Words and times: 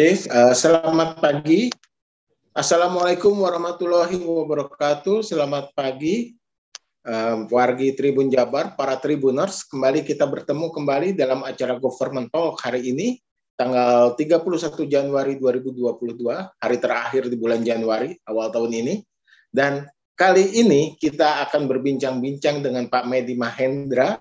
Oke, 0.00 0.16
uh, 0.32 0.56
selamat 0.56 1.20
pagi. 1.20 1.68
Assalamualaikum 2.56 3.36
warahmatullahi 3.36 4.16
wabarakatuh. 4.16 5.20
Selamat 5.20 5.76
pagi, 5.76 6.40
um, 7.04 7.44
wargi 7.52 7.92
Tribun 7.92 8.32
Jabar, 8.32 8.80
para 8.80 8.96
Tribuners. 8.96 9.60
Kembali 9.68 10.00
kita 10.00 10.24
bertemu 10.24 10.72
kembali 10.72 11.12
dalam 11.12 11.44
acara 11.44 11.76
Government 11.76 12.32
Talk 12.32 12.64
hari 12.64 12.96
ini, 12.96 13.20
tanggal 13.60 14.16
31 14.16 14.88
Januari 14.88 15.36
2022, 15.36 16.48
hari 16.48 16.76
terakhir 16.80 17.28
di 17.28 17.36
bulan 17.36 17.60
Januari, 17.60 18.16
awal 18.24 18.48
tahun 18.48 18.72
ini. 18.72 19.04
Dan 19.52 19.84
kali 20.16 20.64
ini 20.64 20.96
kita 20.96 21.44
akan 21.44 21.68
berbincang-bincang 21.68 22.64
dengan 22.64 22.88
Pak 22.88 23.04
Medi 23.04 23.36
Mahendra, 23.36 24.16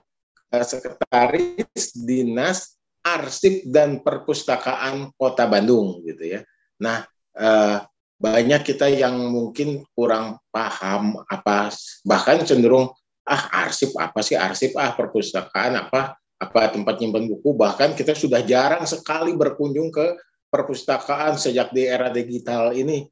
Sekretaris 0.51 1.95
Dinas 1.95 2.78
arsip 3.17 3.65
dan 3.65 4.03
perpustakaan 4.03 5.13
Kota 5.15 5.49
Bandung 5.49 6.03
gitu 6.05 6.37
ya. 6.37 6.41
Nah, 6.83 7.03
eh, 7.37 7.77
banyak 8.19 8.61
kita 8.67 8.91
yang 8.91 9.15
mungkin 9.31 9.87
kurang 9.95 10.43
paham 10.51 11.23
apa 11.23 11.71
bahkan 12.03 12.43
cenderung 12.43 12.91
ah 13.23 13.63
arsip 13.63 13.95
apa 13.95 14.19
sih? 14.19 14.35
Arsip 14.35 14.75
ah 14.75 14.91
perpustakaan 14.91 15.79
apa? 15.79 16.19
Apa 16.39 16.71
tempat 16.71 16.99
nyimpan 16.99 17.27
buku? 17.31 17.55
Bahkan 17.55 17.95
kita 17.95 18.15
sudah 18.15 18.43
jarang 18.43 18.83
sekali 18.87 19.35
berkunjung 19.35 19.91
ke 19.91 20.19
perpustakaan 20.51 21.35
sejak 21.39 21.71
di 21.71 21.87
era 21.87 22.11
digital 22.11 22.71
ini. 22.75 23.07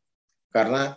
Karena 0.52 0.92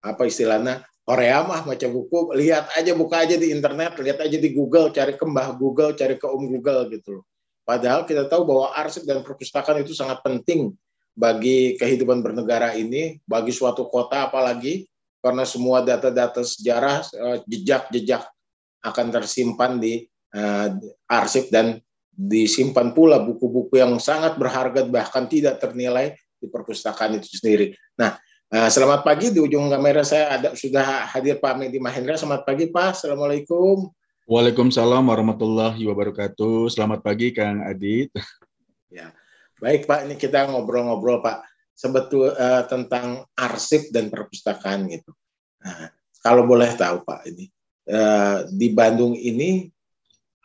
apa 0.00 0.22
istilahnya 0.24 0.84
Korea 1.04 1.42
mah 1.42 1.66
baca 1.66 1.88
buku 1.90 2.32
lihat 2.38 2.70
aja 2.78 2.92
buka 2.94 3.26
aja 3.26 3.36
di 3.36 3.50
internet 3.52 3.98
lihat 4.00 4.22
aja 4.22 4.38
di 4.38 4.48
Google 4.54 4.94
cari 4.94 5.18
kembah 5.18 5.58
Google 5.58 5.92
cari 5.92 6.16
ke 6.16 6.24
Google 6.24 6.88
gitu 6.88 7.20
loh 7.20 7.24
Padahal 7.70 8.02
kita 8.02 8.26
tahu 8.26 8.42
bahwa 8.42 8.74
arsip 8.74 9.06
dan 9.06 9.22
perpustakaan 9.22 9.86
itu 9.86 9.94
sangat 9.94 10.18
penting 10.26 10.74
bagi 11.14 11.78
kehidupan 11.78 12.18
bernegara 12.18 12.74
ini, 12.74 13.22
bagi 13.22 13.54
suatu 13.54 13.86
kota 13.86 14.26
apalagi, 14.26 14.90
karena 15.22 15.46
semua 15.46 15.78
data-data 15.78 16.42
sejarah, 16.42 17.06
eh, 17.14 17.38
jejak-jejak 17.46 18.26
akan 18.82 19.06
tersimpan 19.14 19.76
di 19.76 20.08
uh, 20.32 20.72
arsip 21.04 21.52
dan 21.52 21.76
disimpan 22.10 22.96
pula 22.96 23.20
buku-buku 23.20 23.76
yang 23.76 24.00
sangat 24.00 24.40
berharga 24.40 24.88
bahkan 24.88 25.28
tidak 25.28 25.60
ternilai 25.60 26.16
di 26.40 26.48
perpustakaan 26.48 27.20
itu 27.20 27.28
sendiri. 27.28 27.76
Nah, 28.00 28.16
uh, 28.56 28.72
selamat 28.72 29.04
pagi 29.04 29.36
di 29.36 29.38
ujung 29.38 29.68
kamera 29.68 30.00
saya 30.00 30.40
ada 30.40 30.48
sudah 30.56 31.12
hadir 31.12 31.36
Pak 31.36 31.60
Medi 31.60 31.76
Mahendra. 31.76 32.16
Selamat 32.16 32.48
pagi 32.48 32.72
Pak. 32.72 33.04
Assalamualaikum. 33.04 33.92
Waalaikumsalam 34.30 35.10
warahmatullahi 35.10 35.90
wabarakatuh. 35.90 36.70
Selamat 36.70 37.02
pagi 37.02 37.34
Kang 37.34 37.66
Adit. 37.66 38.14
Ya, 38.90 39.10
baik 39.58 39.90
Pak. 39.90 40.06
Ini 40.06 40.14
kita 40.18 40.50
ngobrol-ngobrol 40.50 41.18
Pak 41.18 41.46
sebetul 41.74 42.30
uh, 42.34 42.62
tentang 42.66 43.26
arsip 43.34 43.90
dan 43.90 44.06
perpustakaan 44.06 44.86
gitu. 44.90 45.14
Nah, 45.62 45.90
kalau 46.22 46.46
boleh 46.46 46.70
tahu 46.78 47.02
Pak 47.06 47.26
ini 47.26 47.50
uh, 47.90 48.46
di 48.50 48.70
Bandung 48.70 49.18
ini 49.18 49.66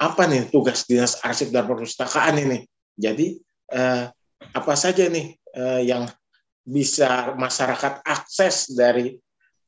apa 0.01 0.29
nih 0.29 0.49
tugas 0.49 0.85
dinas 0.89 1.21
arsip 1.21 1.53
dan 1.53 1.69
perpustakaan 1.69 2.41
ini? 2.41 2.65
Jadi 2.97 3.37
uh, 3.69 4.09
apa 4.49 4.73
saja 4.77 5.09
nih 5.09 5.37
uh, 5.57 5.81
yang 5.81 6.09
bisa 6.65 7.37
masyarakat 7.37 8.01
akses 8.01 8.73
dari 8.73 9.13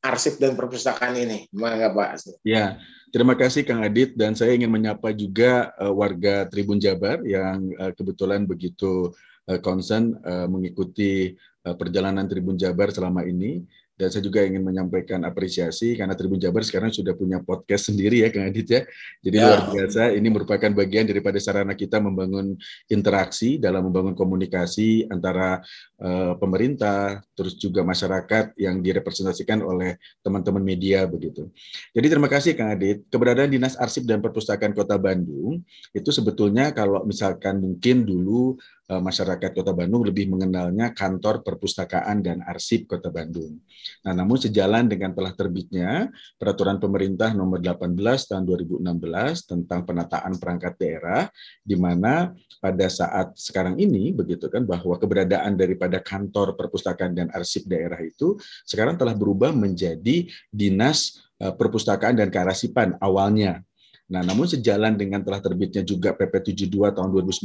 arsip 0.08 0.40
dan 0.40 0.56
perpustakaan 0.56 1.12
ini? 1.20 1.44
Mangga 1.52 1.92
Pak. 1.92 2.40
Ya, 2.40 2.80
Terima 3.08 3.32
kasih 3.32 3.64
Kang 3.64 3.80
Adit 3.80 4.12
dan 4.20 4.36
saya 4.36 4.52
ingin 4.52 4.68
menyapa 4.68 5.16
juga 5.16 5.72
uh, 5.80 5.96
warga 5.96 6.44
Tribun 6.44 6.76
Jabar 6.76 7.24
yang 7.24 7.72
uh, 7.80 7.88
kebetulan 7.96 8.44
begitu 8.44 9.16
uh, 9.48 9.56
concern 9.64 10.20
uh, 10.28 10.44
mengikuti 10.44 11.32
uh, 11.64 11.72
perjalanan 11.72 12.28
Tribun 12.28 12.60
Jabar 12.60 12.92
selama 12.92 13.24
ini 13.24 13.64
dan 13.98 14.14
saya 14.14 14.22
juga 14.22 14.46
ingin 14.46 14.62
menyampaikan 14.62 15.26
apresiasi 15.26 15.98
karena 15.98 16.14
Tribun 16.14 16.38
Jabar 16.38 16.62
sekarang 16.62 16.94
sudah 16.94 17.18
punya 17.18 17.42
podcast 17.42 17.90
sendiri 17.90 18.22
ya 18.22 18.30
Kang 18.30 18.46
Adit 18.46 18.68
ya. 18.70 18.80
Jadi 19.26 19.36
ya. 19.36 19.44
luar 19.50 19.60
biasa 19.74 20.02
ini 20.14 20.28
merupakan 20.30 20.70
bagian 20.70 21.04
daripada 21.10 21.42
sarana 21.42 21.74
kita 21.74 21.98
membangun 21.98 22.54
interaksi 22.86 23.58
dalam 23.58 23.90
membangun 23.90 24.14
komunikasi 24.14 25.10
antara 25.10 25.58
uh, 25.98 26.38
pemerintah 26.38 27.18
terus 27.34 27.58
juga 27.58 27.82
masyarakat 27.82 28.54
yang 28.54 28.78
direpresentasikan 28.78 29.66
oleh 29.66 29.98
teman-teman 30.22 30.62
media 30.62 31.02
begitu. 31.10 31.50
Jadi 31.90 32.06
terima 32.06 32.30
kasih 32.30 32.54
Kang 32.54 32.70
Adit. 32.70 33.02
Keberadaan 33.10 33.50
Dinas 33.50 33.74
Arsip 33.74 34.06
dan 34.06 34.22
Perpustakaan 34.22 34.78
Kota 34.78 34.94
Bandung 34.94 35.66
itu 35.90 36.10
sebetulnya 36.14 36.70
kalau 36.70 37.02
misalkan 37.02 37.58
mungkin 37.58 38.06
dulu 38.06 38.54
masyarakat 38.88 39.52
Kota 39.52 39.76
Bandung 39.76 40.00
lebih 40.08 40.32
mengenalnya 40.32 40.96
kantor 40.96 41.44
perpustakaan 41.44 42.24
dan 42.24 42.40
arsip 42.40 42.88
Kota 42.88 43.12
Bandung. 43.12 43.60
Nah, 44.00 44.16
namun 44.16 44.40
sejalan 44.40 44.88
dengan 44.88 45.12
telah 45.12 45.36
terbitnya 45.36 46.08
peraturan 46.40 46.80
pemerintah 46.80 47.36
nomor 47.36 47.60
18 47.60 47.92
tahun 48.00 48.42
2016 48.48 49.44
tentang 49.44 49.84
penataan 49.84 50.32
perangkat 50.40 50.80
daerah 50.80 51.28
di 51.60 51.76
mana 51.76 52.32
pada 52.64 52.88
saat 52.88 53.36
sekarang 53.36 53.76
ini 53.76 54.16
begitu 54.16 54.48
kan 54.48 54.64
bahwa 54.64 54.96
keberadaan 54.96 55.60
daripada 55.60 56.00
kantor 56.00 56.56
perpustakaan 56.56 57.12
dan 57.12 57.28
arsip 57.36 57.68
daerah 57.68 58.00
itu 58.00 58.40
sekarang 58.64 58.96
telah 58.96 59.12
berubah 59.12 59.52
menjadi 59.52 60.24
dinas 60.48 61.28
eh, 61.44 61.52
perpustakaan 61.52 62.16
dan 62.16 62.32
kearsipan 62.32 62.96
awalnya 63.04 63.67
Nah, 64.08 64.24
namun 64.24 64.48
sejalan 64.48 64.96
dengan 64.96 65.20
telah 65.20 65.36
terbitnya 65.44 65.84
juga 65.84 66.16
PP 66.16 66.56
72 66.56 66.96
tahun 66.96 67.08
2019 67.12 67.44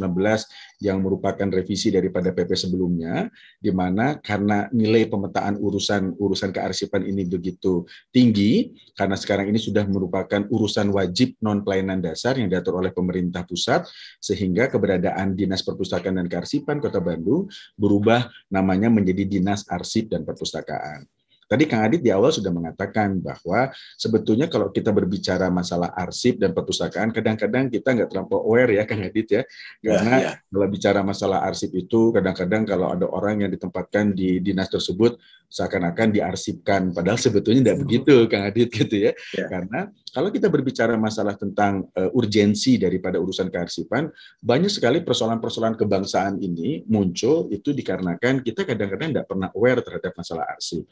yang 0.79 1.03
merupakan 1.03 1.44
revisi 1.51 1.91
daripada 1.91 2.31
PP 2.31 2.56
sebelumnya, 2.56 3.28
di 3.59 3.68
mana 3.75 4.16
karena 4.24 4.72
nilai 4.72 5.12
pemetaan 5.12 5.59
urusan 5.59 6.16
urusan 6.16 6.56
kearsipan 6.56 7.03
ini 7.03 7.28
begitu 7.28 7.84
tinggi, 8.16 8.72
karena 8.96 9.19
sekarang 9.19 9.51
ini 9.51 9.59
sudah 9.59 9.84
merupakan 9.84 10.47
urusan 10.47 10.88
wajib 10.96 11.35
non 11.44 11.68
pelayanan 11.68 12.00
dasar 12.00 12.40
yang 12.40 12.47
diatur 12.47 12.80
oleh 12.80 12.95
pemerintah 12.95 13.44
pusat, 13.44 13.84
sehingga 14.24 14.72
keberadaan 14.72 15.35
Dinas 15.35 15.68
Perpustakaan 15.68 16.16
dan 16.16 16.31
Kearsipan 16.31 16.80
Kota 16.80 17.03
Bandung 17.03 17.51
berubah 17.75 18.31
namanya 18.47 18.88
menjadi 18.88 19.28
Dinas 19.28 19.68
Arsip 19.68 20.07
dan 20.07 20.24
Perpustakaan. 20.24 21.03
Tadi 21.48 21.64
Kang 21.68 21.84
Adit 21.84 22.02
di 22.02 22.09
awal 22.09 22.31
sudah 22.31 22.50
mengatakan 22.50 23.20
bahwa 23.20 23.70
sebetulnya 24.00 24.48
kalau 24.48 24.72
kita 24.72 24.90
berbicara 24.90 25.52
masalah 25.52 25.92
arsip 25.94 26.40
dan 26.40 26.56
perpustakaan, 26.56 27.12
kadang-kadang 27.12 27.68
kita 27.70 27.94
nggak 27.94 28.09
terlalu 28.09 28.38
aware 28.40 28.72
ya 28.76 28.84
Kang 28.88 29.04
Adit 29.04 29.28
ya, 29.30 29.42
ya 29.84 30.00
karena 30.00 30.14
ya, 30.16 30.24
ya. 30.24 30.31
kalau 30.50 30.68
bicara 30.72 31.00
masalah 31.04 31.40
arsip 31.46 31.72
itu 31.76 32.12
kadang-kadang 32.16 32.64
kalau 32.64 32.88
ada 32.92 33.06
orang 33.09 33.46
yang 33.46 33.52
ditempatkan 33.52 34.16
di 34.16 34.40
dinas 34.40 34.72
tersebut 34.72 35.20
seakan-akan 35.52 36.09
diarsipkan, 36.09 36.90
padahal 36.96 37.20
sebetulnya 37.22 37.72
tidak 37.72 37.80
begitu 37.86 38.16
Kang 38.31 38.44
Adit 38.48 38.70
gitu 38.74 38.96
ya, 39.10 39.12
ya. 39.36 39.48
karena 39.52 39.94
kalau 40.13 40.29
kita 40.29 40.46
berbicara 40.46 40.94
masalah 40.94 41.34
tentang 41.34 41.90
uh, 41.97 42.13
urgensi 42.13 42.78
daripada 42.78 43.18
urusan 43.18 43.50
kearsipan, 43.50 44.13
banyak 44.40 44.69
sekali 44.69 45.01
persoalan-persoalan 45.01 45.74
kebangsaan 45.74 46.38
ini 46.38 46.85
muncul 46.85 47.50
itu 47.50 47.74
dikarenakan 47.74 48.46
kita 48.46 48.62
kadang-kadang 48.62 49.09
tidak 49.09 49.25
pernah 49.25 49.50
aware 49.57 49.81
terhadap 49.81 50.13
masalah 50.13 50.46
arsip. 50.53 50.85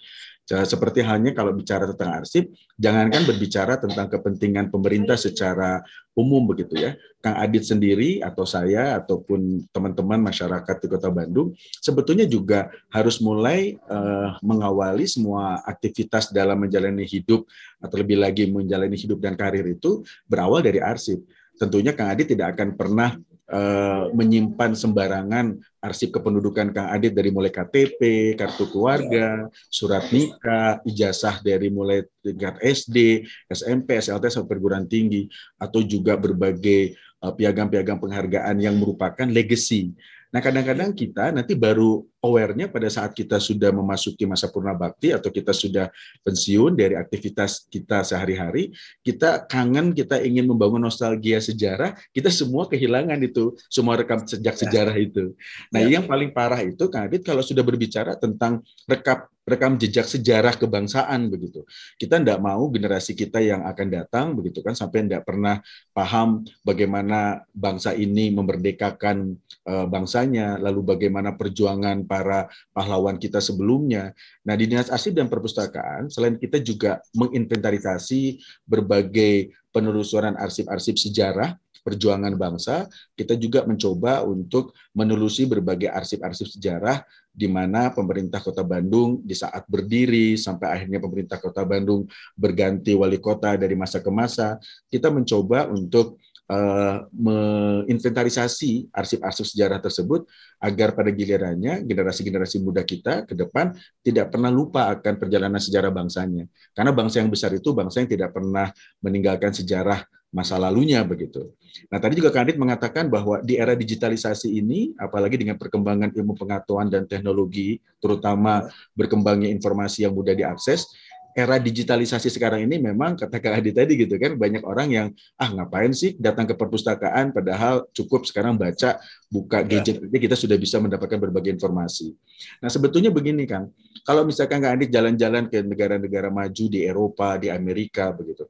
Seperti 0.51 0.99
halnya 0.99 1.31
kalau 1.31 1.55
bicara 1.55 1.87
tentang 1.87 2.25
arsip, 2.25 2.51
jangankan 2.75 3.23
berbicara 3.23 3.79
tentang 3.79 4.11
kepentingan 4.11 4.67
pemerintah 4.67 5.15
secara 5.15 5.79
umum 6.17 6.43
begitu 6.43 6.75
ya. 6.75 6.95
Kang 7.21 7.37
Adit 7.37 7.63
sendiri 7.69 8.17
atau 8.25 8.49
saya 8.49 8.97
ataupun 8.97 9.69
teman-teman 9.69 10.17
masyarakat 10.25 10.75
di 10.81 10.87
Kota 10.89 11.13
Bandung 11.13 11.53
sebetulnya 11.77 12.25
juga 12.25 12.73
harus 12.89 13.21
mulai 13.21 13.77
uh, 13.85 14.35
mengawali 14.41 15.05
semua 15.05 15.61
aktivitas 15.69 16.33
dalam 16.33 16.65
menjalani 16.65 17.05
hidup 17.05 17.45
atau 17.77 17.95
lebih 18.01 18.17
lagi 18.17 18.49
menjalani 18.49 18.97
hidup 18.97 19.21
dan 19.21 19.37
karir 19.37 19.69
itu 19.69 20.01
berawal 20.25 20.65
dari 20.65 20.81
arsip. 20.81 21.21
Tentunya 21.61 21.93
Kang 21.93 22.09
Adit 22.09 22.33
tidak 22.33 22.57
akan 22.57 22.73
pernah 22.73 23.13
uh, 23.53 24.09
menyimpan 24.17 24.73
sembarangan 24.73 25.61
arsip 25.77 26.09
kependudukan 26.09 26.73
Kang 26.73 26.89
Adit 26.89 27.13
dari 27.13 27.29
mulai 27.29 27.53
KTP, 27.53 28.33
kartu 28.33 28.65
keluarga, 28.73 29.45
surat 29.69 30.09
nikah, 30.09 30.81
ijazah 30.81 31.37
dari 31.45 31.69
mulai 31.69 32.01
tingkat 32.25 32.57
SD, 32.65 33.29
SMP, 33.45 34.01
SLT 34.01 34.33
sampai 34.33 34.49
perguruan 34.57 34.89
tinggi, 34.89 35.29
atau 35.61 35.85
juga 35.85 36.17
berbagai 36.17 36.97
uh, 37.21 37.29
piagam-piagam 37.29 38.01
penghargaan 38.01 38.57
yang 38.57 38.73
merupakan 38.81 39.29
legacy. 39.29 39.93
Nah, 40.33 40.41
kadang-kadang 40.41 40.97
kita 40.97 41.29
nanti 41.29 41.53
baru 41.53 42.01
aware-nya 42.21 42.69
pada 42.69 42.85
saat 42.87 43.17
kita 43.17 43.41
sudah 43.41 43.73
memasuki 43.73 44.29
masa 44.29 44.47
purna 44.47 44.77
bakti 44.77 45.09
atau 45.09 45.33
kita 45.33 45.51
sudah 45.51 45.89
pensiun 46.21 46.77
dari 46.77 46.93
aktivitas 46.93 47.65
kita 47.65 48.05
sehari-hari, 48.05 48.69
kita 49.01 49.49
kangen, 49.49 49.91
kita 49.97 50.21
ingin 50.21 50.45
membangun 50.45 50.85
nostalgia 50.85 51.41
sejarah, 51.41 51.97
kita 52.13 52.29
semua 52.29 52.69
kehilangan 52.69 53.17
itu, 53.25 53.57
semua 53.67 53.97
rekam 53.97 54.21
sejak 54.21 54.53
ya. 54.53 54.61
sejarah 54.61 54.95
itu. 55.01 55.33
Nah, 55.73 55.81
ya. 55.81 55.97
yang 55.97 56.05
paling 56.05 56.29
parah 56.29 56.61
itu, 56.61 56.85
Kang 56.93 57.09
Adit, 57.09 57.25
kalau 57.25 57.41
sudah 57.41 57.65
berbicara 57.65 58.13
tentang 58.13 58.61
rekap 58.85 59.27
rekam 59.41 59.73
jejak 59.75 60.05
sejarah 60.05 60.53
kebangsaan 60.53 61.27
begitu. 61.27 61.65
Kita 61.97 62.21
tidak 62.21 62.37
mau 62.37 62.69
generasi 62.69 63.17
kita 63.17 63.41
yang 63.41 63.65
akan 63.65 63.87
datang 63.89 64.25
begitu 64.37 64.61
kan 64.61 64.77
sampai 64.77 65.09
tidak 65.09 65.25
pernah 65.25 65.59
paham 65.97 66.45
bagaimana 66.61 67.41
bangsa 67.49 67.97
ini 67.97 68.29
memerdekakan 68.29 69.33
uh, 69.65 69.85
bangsanya, 69.89 70.61
lalu 70.61 70.85
bagaimana 70.85 71.33
perjuangan 71.33 72.05
para 72.11 72.51
pahlawan 72.75 73.15
kita 73.15 73.39
sebelumnya. 73.39 74.11
Nah, 74.43 74.59
di 74.59 74.67
Dinas 74.67 74.91
Arsip 74.91 75.15
dan 75.15 75.31
Perpustakaan, 75.31 76.11
selain 76.11 76.35
kita 76.35 76.59
juga 76.59 76.99
menginventarisasi 77.15 78.43
berbagai 78.67 79.55
penelusuran 79.71 80.35
arsip-arsip 80.35 80.99
sejarah 80.99 81.55
perjuangan 81.81 82.35
bangsa, 82.37 82.85
kita 83.17 83.33
juga 83.39 83.65
mencoba 83.65 84.21
untuk 84.21 84.75
menelusi 84.93 85.49
berbagai 85.49 85.89
arsip-arsip 85.89 86.45
sejarah 86.51 87.01
di 87.31 87.47
mana 87.47 87.89
pemerintah 87.89 88.43
Kota 88.43 88.61
Bandung 88.61 89.23
di 89.23 89.33
saat 89.33 89.63
berdiri 89.65 90.35
sampai 90.35 90.67
akhirnya 90.67 90.99
pemerintah 90.99 91.39
Kota 91.39 91.63
Bandung 91.63 92.05
berganti 92.35 92.93
wali 92.93 93.17
kota 93.17 93.55
dari 93.55 93.73
masa 93.73 94.03
ke 94.03 94.11
masa, 94.11 94.59
kita 94.91 95.09
mencoba 95.09 95.71
untuk 95.71 96.19
uh, 96.51 97.07
menginventarisasi 97.15 98.91
arsip-arsip 98.91 99.45
sejarah 99.47 99.79
tersebut 99.79 100.27
agar 100.59 100.91
pada 100.91 101.09
gilirannya 101.09 101.87
generasi-generasi 101.87 102.59
muda 102.59 102.83
kita 102.83 103.23
ke 103.23 103.33
depan 103.33 103.71
tidak 104.03 104.35
pernah 104.35 104.51
lupa 104.51 104.91
akan 104.91 105.15
perjalanan 105.15 105.63
sejarah 105.63 105.89
bangsanya. 105.89 106.45
Karena 106.75 106.91
bangsa 106.91 107.23
yang 107.23 107.31
besar 107.31 107.55
itu 107.55 107.71
bangsa 107.71 108.03
yang 108.03 108.11
tidak 108.11 108.35
pernah 108.35 108.67
meninggalkan 108.99 109.55
sejarah 109.55 110.03
masa 110.31 110.55
lalunya 110.55 111.03
begitu. 111.03 111.51
Nah 111.91 111.99
tadi 111.99 112.15
juga 112.15 112.31
Kandit 112.31 112.55
mengatakan 112.55 113.11
bahwa 113.11 113.43
di 113.43 113.59
era 113.59 113.75
digitalisasi 113.75 114.47
ini, 114.47 114.95
apalagi 114.95 115.35
dengan 115.35 115.59
perkembangan 115.59 116.15
ilmu 116.15 116.39
pengetahuan 116.39 116.87
dan 116.87 117.03
teknologi, 117.03 117.83
terutama 117.99 118.63
berkembangnya 118.95 119.51
informasi 119.51 120.07
yang 120.07 120.15
mudah 120.15 120.31
diakses, 120.31 120.87
era 121.31 121.55
digitalisasi 121.57 122.27
sekarang 122.27 122.67
ini 122.67 122.77
memang 122.77 123.15
kata 123.15 123.39
Kak 123.39 123.63
Adi 123.63 123.71
tadi 123.71 123.93
gitu 123.95 124.19
kan 124.19 124.35
banyak 124.35 124.63
orang 124.67 124.87
yang 124.91 125.07
ah 125.39 125.49
ngapain 125.51 125.91
sih 125.95 126.15
datang 126.19 126.47
ke 126.47 126.55
perpustakaan 126.55 127.31
padahal 127.31 127.87
cukup 127.95 128.27
sekarang 128.27 128.59
baca 128.59 128.99
buka 129.31 129.63
ya. 129.63 129.79
gadget 129.79 130.03
ya. 130.03 130.19
kita 130.19 130.35
sudah 130.35 130.59
bisa 130.59 130.77
mendapatkan 130.83 131.19
berbagai 131.19 131.55
informasi. 131.55 132.11
Nah 132.59 132.69
sebetulnya 132.69 133.09
begini 133.09 133.47
kan 133.47 133.71
kalau 134.03 134.27
misalkan 134.27 134.59
Kak 134.59 134.75
Adi 134.75 134.85
jalan-jalan 134.91 135.47
ke 135.47 135.63
negara-negara 135.63 136.27
maju 136.27 136.65
di 136.67 136.79
Eropa 136.83 137.39
di 137.39 137.47
Amerika 137.47 138.11
begitu 138.11 138.45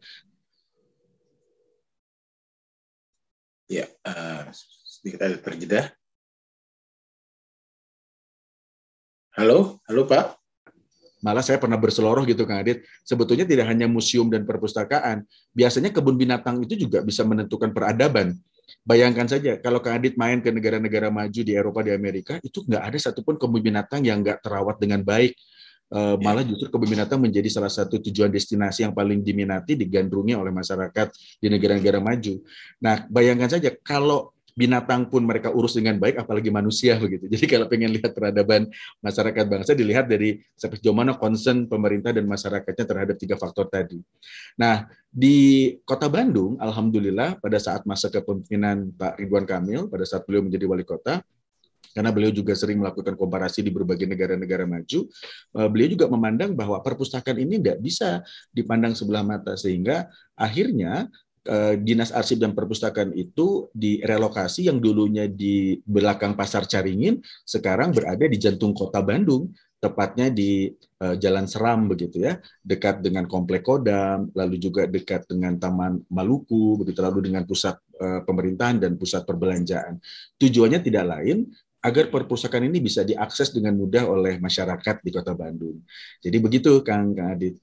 Ya, 3.72 3.88
uh, 4.04 4.52
sedikit 4.84 5.24
ada 5.24 5.40
terjeda. 5.40 5.96
Halo, 9.32 9.80
halo 9.88 10.04
Pak. 10.04 10.41
Malah 11.22 11.46
saya 11.46 11.62
pernah 11.62 11.78
berseloroh 11.78 12.26
gitu 12.26 12.44
Kang 12.50 12.66
Adit. 12.66 12.82
Sebetulnya 13.06 13.46
tidak 13.46 13.70
hanya 13.70 13.86
museum 13.86 14.28
dan 14.28 14.44
perpustakaan, 14.44 15.24
biasanya 15.54 15.94
kebun 15.94 16.18
binatang 16.18 16.66
itu 16.66 16.76
juga 16.76 17.06
bisa 17.06 17.22
menentukan 17.22 17.70
peradaban. 17.72 18.38
Bayangkan 18.82 19.30
saja 19.30 19.62
kalau 19.62 19.78
Kang 19.80 20.02
Adit 20.02 20.18
main 20.18 20.42
ke 20.42 20.50
negara-negara 20.50 21.14
maju 21.14 21.42
di 21.46 21.54
Eropa, 21.54 21.86
di 21.86 21.94
Amerika, 21.94 22.42
itu 22.42 22.66
nggak 22.66 22.84
ada 22.84 22.98
satupun 22.98 23.38
kebun 23.38 23.62
binatang 23.62 24.02
yang 24.02 24.26
nggak 24.26 24.42
terawat 24.42 24.82
dengan 24.82 25.06
baik. 25.06 25.38
Uh, 25.92 26.16
malah 26.24 26.42
justru 26.48 26.72
kebun 26.72 26.88
binatang 26.88 27.20
menjadi 27.20 27.52
salah 27.52 27.68
satu 27.68 28.00
tujuan 28.00 28.32
destinasi 28.32 28.88
yang 28.88 28.96
paling 28.96 29.20
diminati 29.20 29.76
digandrungi 29.76 30.40
oleh 30.40 30.50
masyarakat 30.50 31.12
di 31.38 31.48
negara-negara 31.52 32.00
maju. 32.00 32.40
Nah, 32.80 33.06
bayangkan 33.12 33.60
saja 33.60 33.76
kalau 33.84 34.32
binatang 34.54 35.08
pun 35.08 35.24
mereka 35.24 35.50
urus 35.52 35.78
dengan 35.78 35.98
baik, 35.98 36.22
apalagi 36.22 36.52
manusia 36.52 37.00
begitu. 37.00 37.28
Jadi 37.32 37.46
kalau 37.48 37.66
pengen 37.72 37.92
lihat 37.92 38.12
peradaban 38.12 38.68
masyarakat 39.00 39.46
bangsa 39.48 39.72
dilihat 39.74 40.06
dari 40.08 40.40
sejauh 40.56 40.96
mana 40.96 41.16
concern 41.16 41.66
pemerintah 41.66 42.12
dan 42.12 42.28
masyarakatnya 42.28 42.86
terhadap 42.86 43.16
tiga 43.18 43.36
faktor 43.40 43.68
tadi. 43.72 44.00
Nah 44.60 44.88
di 45.12 45.72
Kota 45.84 46.08
Bandung, 46.08 46.56
alhamdulillah 46.60 47.40
pada 47.40 47.60
saat 47.60 47.84
masa 47.84 48.08
kepemimpinan 48.08 48.92
Pak 48.96 49.20
Ridwan 49.20 49.44
Kamil, 49.44 49.92
pada 49.92 50.08
saat 50.08 50.24
beliau 50.24 50.44
menjadi 50.48 50.64
wali 50.68 50.88
kota, 50.88 51.20
karena 51.92 52.10
beliau 52.16 52.32
juga 52.32 52.56
sering 52.56 52.80
melakukan 52.80 53.20
komparasi 53.20 53.60
di 53.68 53.72
berbagai 53.72 54.08
negara-negara 54.08 54.64
maju, 54.64 55.00
eh, 55.60 55.68
beliau 55.68 55.90
juga 55.92 56.06
memandang 56.08 56.56
bahwa 56.56 56.80
perpustakaan 56.80 57.38
ini 57.40 57.60
tidak 57.60 57.84
bisa 57.84 58.24
dipandang 58.56 58.96
sebelah 58.96 59.24
mata 59.24 59.60
sehingga 59.60 60.08
akhirnya 60.40 61.12
dinas 61.82 62.14
arsip 62.14 62.38
dan 62.38 62.54
perpustakaan 62.54 63.18
itu 63.18 63.66
direlokasi 63.74 64.70
yang 64.70 64.78
dulunya 64.78 65.26
di 65.26 65.82
belakang 65.82 66.38
pasar 66.38 66.70
Caringin 66.70 67.18
sekarang 67.42 67.98
berada 67.98 68.30
di 68.30 68.38
jantung 68.38 68.78
kota 68.78 69.02
Bandung 69.02 69.50
tepatnya 69.82 70.30
di 70.30 70.70
uh, 71.02 71.18
Jalan 71.18 71.50
Seram 71.50 71.90
begitu 71.90 72.22
ya 72.22 72.38
dekat 72.62 73.02
dengan 73.02 73.26
Komplek 73.26 73.66
Kodam 73.66 74.30
lalu 74.38 74.62
juga 74.62 74.86
dekat 74.86 75.26
dengan 75.26 75.58
Taman 75.58 76.06
Maluku 76.14 76.78
begitu 76.78 77.02
lalu 77.02 77.26
dengan 77.26 77.50
pusat 77.50 77.82
uh, 77.98 78.22
pemerintahan 78.22 78.78
dan 78.78 78.94
pusat 78.96 79.26
perbelanjaan. 79.26 79.98
Tujuannya 80.38 80.86
tidak 80.86 81.06
lain 81.10 81.50
agar 81.82 82.14
perpustakaan 82.14 82.70
ini 82.70 82.78
bisa 82.78 83.02
diakses 83.02 83.50
dengan 83.50 83.74
mudah 83.74 84.06
oleh 84.06 84.38
masyarakat 84.38 85.02
di 85.02 85.10
Kota 85.10 85.34
Bandung. 85.34 85.82
Jadi 86.22 86.38
begitu 86.38 86.86
Kang 86.86 87.18
Kang 87.18 87.34
Adit. 87.34 87.58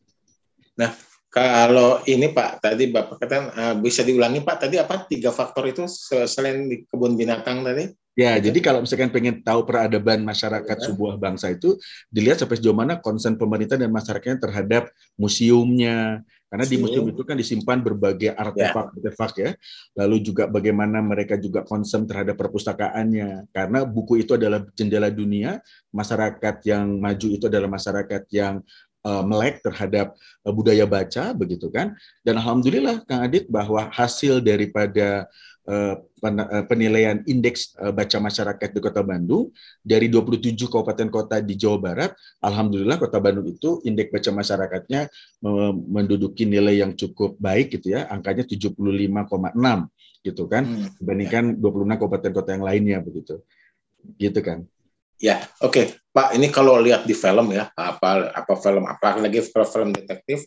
Nah 0.75 0.90
kalau 1.28 2.00
ini 2.08 2.32
Pak, 2.32 2.64
tadi 2.64 2.88
Bapak 2.88 3.20
katakan 3.20 3.44
uh, 3.52 3.75
bisa 3.76 4.00
diulangi 4.00 4.40
Pak, 4.40 4.64
tadi 4.64 4.80
apa 4.80 5.04
tiga 5.04 5.28
faktor 5.28 5.69
itu 5.69 5.84
selain 6.25 6.69
di 6.69 6.88
kebun 6.88 7.20
binatang 7.20 7.60
tadi? 7.60 7.92
Ya, 8.19 8.34
gitu. 8.34 8.50
jadi 8.50 8.58
kalau 8.66 8.82
misalkan 8.82 9.14
pengen 9.14 9.46
tahu 9.46 9.62
peradaban 9.62 10.26
masyarakat 10.26 10.76
ya. 10.82 10.84
sebuah 10.90 11.22
bangsa 11.22 11.54
itu 11.54 11.78
dilihat 12.10 12.42
sampai 12.42 12.58
sejauh 12.58 12.75
mana 12.75 12.98
konsen 12.98 13.38
pemerintah 13.38 13.78
dan 13.78 13.94
masyarakatnya 13.94 14.42
terhadap 14.42 14.90
museumnya. 15.14 16.26
Karena 16.48 16.64
Museum. 16.64 16.80
di 16.80 16.82
museum 16.82 17.06
itu 17.12 17.22
kan 17.28 17.36
disimpan 17.36 17.78
berbagai 17.84 18.32
artefak-artefak 18.32 19.32
ya. 19.36 19.50
Lalu 19.92 20.16
juga 20.32 20.48
bagaimana 20.48 21.04
mereka 21.04 21.36
juga 21.36 21.60
konsen 21.60 22.08
terhadap 22.08 22.40
perpustakaannya. 22.40 23.52
Karena 23.52 23.84
buku 23.84 24.25
itu 24.25 24.32
adalah 24.32 24.64
jendela 24.72 25.12
dunia, 25.12 25.60
masyarakat 25.92 26.56
yang 26.64 26.96
maju 26.96 27.26
itu 27.28 27.44
adalah 27.52 27.69
masyarakat 27.69 28.25
yang 28.32 28.64
uh, 29.08 29.25
melek 29.25 29.64
terhadap 29.64 30.12
uh, 30.44 30.52
budaya 30.52 30.84
baca 30.84 31.32
begitu 31.32 31.72
kan? 31.72 31.96
Dan 32.20 32.37
alhamdulillah 32.37 33.08
Kang 33.08 33.25
Adit 33.25 33.49
bahwa 33.49 33.88
hasil 33.88 34.44
daripada 34.44 35.25
uh, 35.64 35.96
penilaian 36.66 37.22
indeks 37.31 37.78
baca 37.94 38.19
masyarakat 38.19 38.75
di 38.75 38.81
Kota 38.82 39.06
Bandung 39.06 39.55
dari 39.87 40.10
27 40.10 40.58
kabupaten 40.66 41.06
kota 41.14 41.38
di 41.38 41.55
Jawa 41.55 41.78
Barat 41.78 42.10
alhamdulillah 42.43 42.99
Kota 42.99 43.22
Bandung 43.22 43.46
itu 43.46 43.78
indeks 43.87 44.10
baca 44.10 44.43
masyarakatnya 44.43 45.06
menduduki 45.87 46.43
nilai 46.43 46.82
yang 46.82 46.99
cukup 46.99 47.38
baik 47.38 47.78
gitu 47.78 47.94
ya 47.94 48.11
angkanya 48.11 48.42
75,6 48.42 48.75
gitu 50.26 50.42
kan? 50.50 50.66
Hmm. 50.66 50.90
dibandingkan 50.99 51.44
26 51.62 52.00
kabupaten 52.02 52.33
kota 52.35 52.50
yang 52.59 52.64
lainnya 52.66 52.99
begitu. 52.99 53.38
Gitu 54.18 54.42
kan 54.42 54.66
Ya, 55.18 55.42
oke, 55.58 55.75
okay. 55.75 55.84
Pak. 56.14 56.38
Ini 56.38 56.46
kalau 56.54 56.78
lihat 56.78 57.02
di 57.02 57.14
film 57.14 57.50
ya, 57.50 57.66
apa 57.75 58.30
apa 58.30 58.54
film 58.62 58.87
apa 58.87 59.18
lagi 59.18 59.42
film, 59.42 59.90
detektif, 59.90 60.46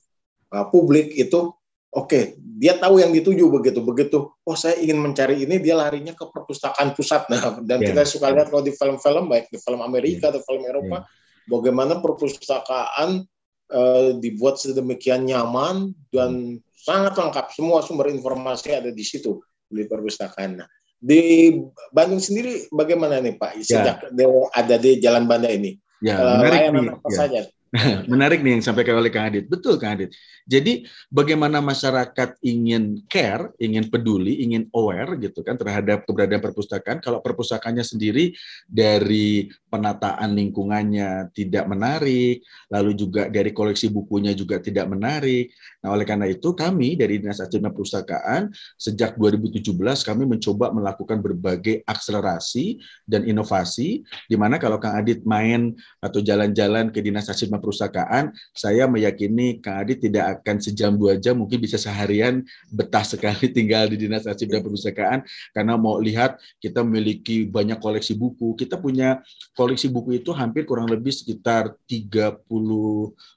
uh, 0.56 0.64
publik 0.72 1.12
itu 1.12 1.52
oke, 1.92 2.08
okay, 2.08 2.40
dia 2.40 2.80
tahu 2.80 3.04
yang 3.04 3.12
dituju 3.12 3.52
begitu 3.52 3.84
begitu. 3.84 4.32
Oh, 4.48 4.56
saya 4.56 4.80
ingin 4.80 5.04
mencari 5.04 5.44
ini, 5.44 5.60
dia 5.60 5.76
larinya 5.76 6.16
ke 6.16 6.24
perpustakaan 6.24 6.96
pusat. 6.96 7.28
Nah, 7.28 7.60
dan 7.68 7.84
yeah. 7.84 7.92
kita 7.92 8.08
suka 8.08 8.32
lihat 8.32 8.48
kalau 8.48 8.64
di 8.64 8.72
film-film 8.72 9.28
baik 9.28 9.52
di 9.52 9.60
film 9.60 9.84
Amerika 9.84 10.32
yeah. 10.32 10.40
atau 10.40 10.42
film 10.48 10.64
Eropa, 10.64 11.04
yeah. 11.04 11.52
bagaimana 11.52 11.94
perpustakaan 12.00 13.28
uh, 13.76 14.16
dibuat 14.24 14.56
sedemikian 14.56 15.28
nyaman 15.28 15.92
dan 16.16 16.64
hmm. 16.64 16.64
sangat 16.80 17.20
lengkap. 17.20 17.52
Semua 17.52 17.84
sumber 17.84 18.08
informasi 18.08 18.72
ada 18.72 18.88
di 18.88 19.04
situ 19.04 19.44
di 19.68 19.84
perpustakaan. 19.84 20.64
Nah, 20.64 20.68
di 21.02 21.50
Bandung 21.90 22.22
sendiri 22.22 22.70
bagaimana 22.70 23.18
nih 23.18 23.34
Pak 23.36 23.58
sejak 23.66 24.14
ya. 24.14 24.30
ada 24.54 24.76
di 24.78 25.02
Jalan 25.02 25.26
Banda 25.26 25.50
ini? 25.50 25.74
Ya, 26.02 26.18
menarik 26.18 26.70
nih. 26.70 26.88
Apa 26.94 27.10
ya. 27.10 27.18
saja? 27.18 27.40
Menarik 28.12 28.44
nih 28.44 28.60
yang 28.60 28.64
sampaikan 28.68 29.00
oleh 29.00 29.08
Kang 29.08 29.32
Adit. 29.32 29.48
Betul 29.48 29.80
Kang 29.80 29.96
Adit. 29.96 30.12
Jadi 30.44 30.84
bagaimana 31.08 31.64
masyarakat 31.64 32.36
ingin 32.44 33.00
care, 33.08 33.56
ingin 33.64 33.88
peduli, 33.88 34.44
ingin 34.44 34.68
aware 34.76 35.16
gitu 35.16 35.40
kan 35.40 35.56
terhadap 35.56 36.04
keberadaan 36.04 36.44
perpustakaan. 36.44 37.00
Kalau 37.00 37.24
perpustakaannya 37.24 37.88
sendiri 37.88 38.36
dari 38.68 39.48
penataan 39.72 40.36
lingkungannya 40.36 41.32
tidak 41.32 41.64
menarik, 41.72 42.44
lalu 42.68 42.92
juga 42.92 43.32
dari 43.32 43.56
koleksi 43.56 43.88
bukunya 43.88 44.36
juga 44.36 44.60
tidak 44.60 44.92
menarik. 44.92 45.56
Nah, 45.80 45.96
oleh 45.96 46.04
karena 46.04 46.28
itu 46.28 46.52
kami 46.52 47.00
dari 47.00 47.24
Dinas 47.24 47.40
Arsip 47.40 47.64
Perpustakaan 47.64 48.52
sejak 48.76 49.16
2017 49.16 49.64
kami 50.04 50.24
mencoba 50.28 50.76
melakukan 50.76 51.24
berbagai 51.24 51.88
akselerasi 51.88 52.84
dan 53.08 53.24
inovasi 53.24 54.04
di 54.28 54.36
mana 54.36 54.60
kalau 54.60 54.76
Kang 54.76 55.00
Adit 55.00 55.24
main 55.24 55.72
atau 56.04 56.20
jalan-jalan 56.20 56.92
ke 56.92 57.00
Dinas 57.00 57.32
Arsip 57.32 57.48
perpustakaan, 57.62 58.34
saya 58.52 58.90
meyakini 58.90 59.62
Kang 59.62 59.86
Adi 59.86 60.10
tidak 60.10 60.42
akan 60.42 60.58
sejam 60.58 60.98
dua 60.98 61.16
jam, 61.22 61.38
mungkin 61.38 61.62
bisa 61.62 61.78
seharian 61.78 62.42
betah 62.74 63.06
sekali 63.06 63.48
tinggal 63.56 63.86
di 63.88 64.02
Dinas 64.02 64.26
Arsip 64.26 64.50
dan 64.50 64.66
Perpustakaan 64.66 65.22
karena 65.54 65.78
mau 65.78 66.02
lihat 66.02 66.42
kita 66.58 66.82
memiliki 66.82 67.46
banyak 67.46 67.78
koleksi 67.78 68.18
buku. 68.18 68.58
Kita 68.58 68.82
punya 68.82 69.22
koleksi 69.54 69.88
buku 69.88 70.18
itu 70.18 70.34
hampir 70.34 70.66
kurang 70.66 70.90
lebih 70.90 71.14
sekitar 71.14 71.78
30 71.86 72.42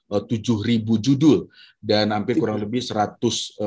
7.000 0.05 0.85
judul 1.01 1.49
dan 1.85 2.09
hampir 2.09 2.41
kurang 2.41 2.57
lebih 2.57 2.81
105.000 2.81 3.61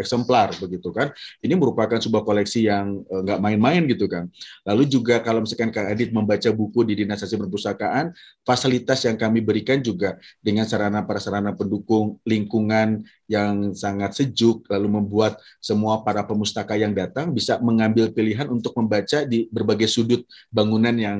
eksemplar 0.00 0.52
begitu 0.60 0.92
kan. 0.92 1.12
Ini 1.40 1.56
merupakan 1.56 1.96
sebuah 1.96 2.24
koleksi 2.24 2.68
yang 2.68 3.00
nggak 3.08 3.40
main-main 3.40 3.88
gitu 3.88 4.04
kan. 4.04 4.28
Lalu 4.68 4.84
juga 4.84 5.24
kalau 5.24 5.40
misalkan 5.40 5.72
Kak 5.72 5.96
Adit 5.96 6.12
membaca 6.12 6.48
buku 6.52 6.84
di 6.84 7.04
Dinas 7.04 7.24
Arsip 7.24 7.40
Perpustakaan, 7.40 8.12
fasilitas 8.44 9.00
yang 9.08 9.16
kami 9.16 9.40
berikan 9.40 9.80
juga 9.80 10.20
dengan 10.44 10.68
sarana 10.68 11.08
prasarana 11.08 11.56
pendukung 11.56 12.20
lingkungan 12.28 13.00
yang 13.26 13.72
sangat 13.72 14.14
sejuk, 14.14 14.68
lalu 14.70 15.00
membuat 15.00 15.40
semua 15.58 16.04
para 16.04 16.22
pemustaka 16.22 16.76
yang 16.78 16.92
datang 16.92 17.32
bisa 17.32 17.58
mengambil 17.64 18.12
pilihan 18.12 18.46
untuk 18.46 18.76
membaca 18.76 19.24
di 19.24 19.48
berbagai 19.48 19.88
sudut 19.88 20.22
bangunan 20.52 20.94
yang 20.94 21.18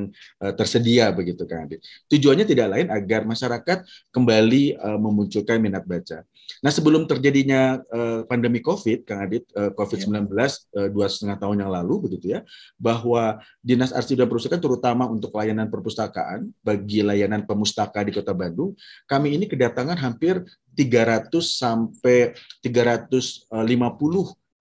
tersedia 0.60 1.08
begitu 1.08 1.48
kan. 1.48 1.66
Tujuannya 2.12 2.44
tidak 2.44 2.68
lain 2.68 2.86
agar 2.92 3.24
masyarakat 3.24 3.82
kembali 4.16 4.80
uh, 4.80 4.96
memunculkan 4.96 5.60
minat 5.60 5.84
baca. 5.84 6.24
Nah 6.64 6.72
sebelum 6.72 7.04
terjadinya 7.04 7.84
uh, 7.92 8.24
pandemi 8.24 8.64
COVID, 8.64 9.04
Kang 9.04 9.20
Adit, 9.20 9.44
uh, 9.52 9.68
COVID-19 9.76 10.32
uh, 10.32 10.88
dua 10.88 11.12
setengah 11.12 11.36
tahun 11.36 11.60
yang 11.60 11.68
lalu 11.68 12.08
begitu 12.08 12.32
ya, 12.32 12.40
bahwa 12.80 13.36
Dinas 13.60 13.92
Arsip 13.92 14.16
dan 14.16 14.24
Perpustakaan 14.32 14.64
terutama 14.64 15.04
untuk 15.04 15.36
layanan 15.36 15.68
perpustakaan 15.68 16.48
bagi 16.64 17.04
layanan 17.04 17.44
pemustaka 17.44 18.00
di 18.00 18.16
Kota 18.16 18.32
Bandung, 18.32 18.72
kami 19.04 19.36
ini 19.36 19.44
kedatangan 19.44 20.00
hampir 20.00 20.40
300 20.72 21.28
sampai 21.44 22.32
350 22.64 23.52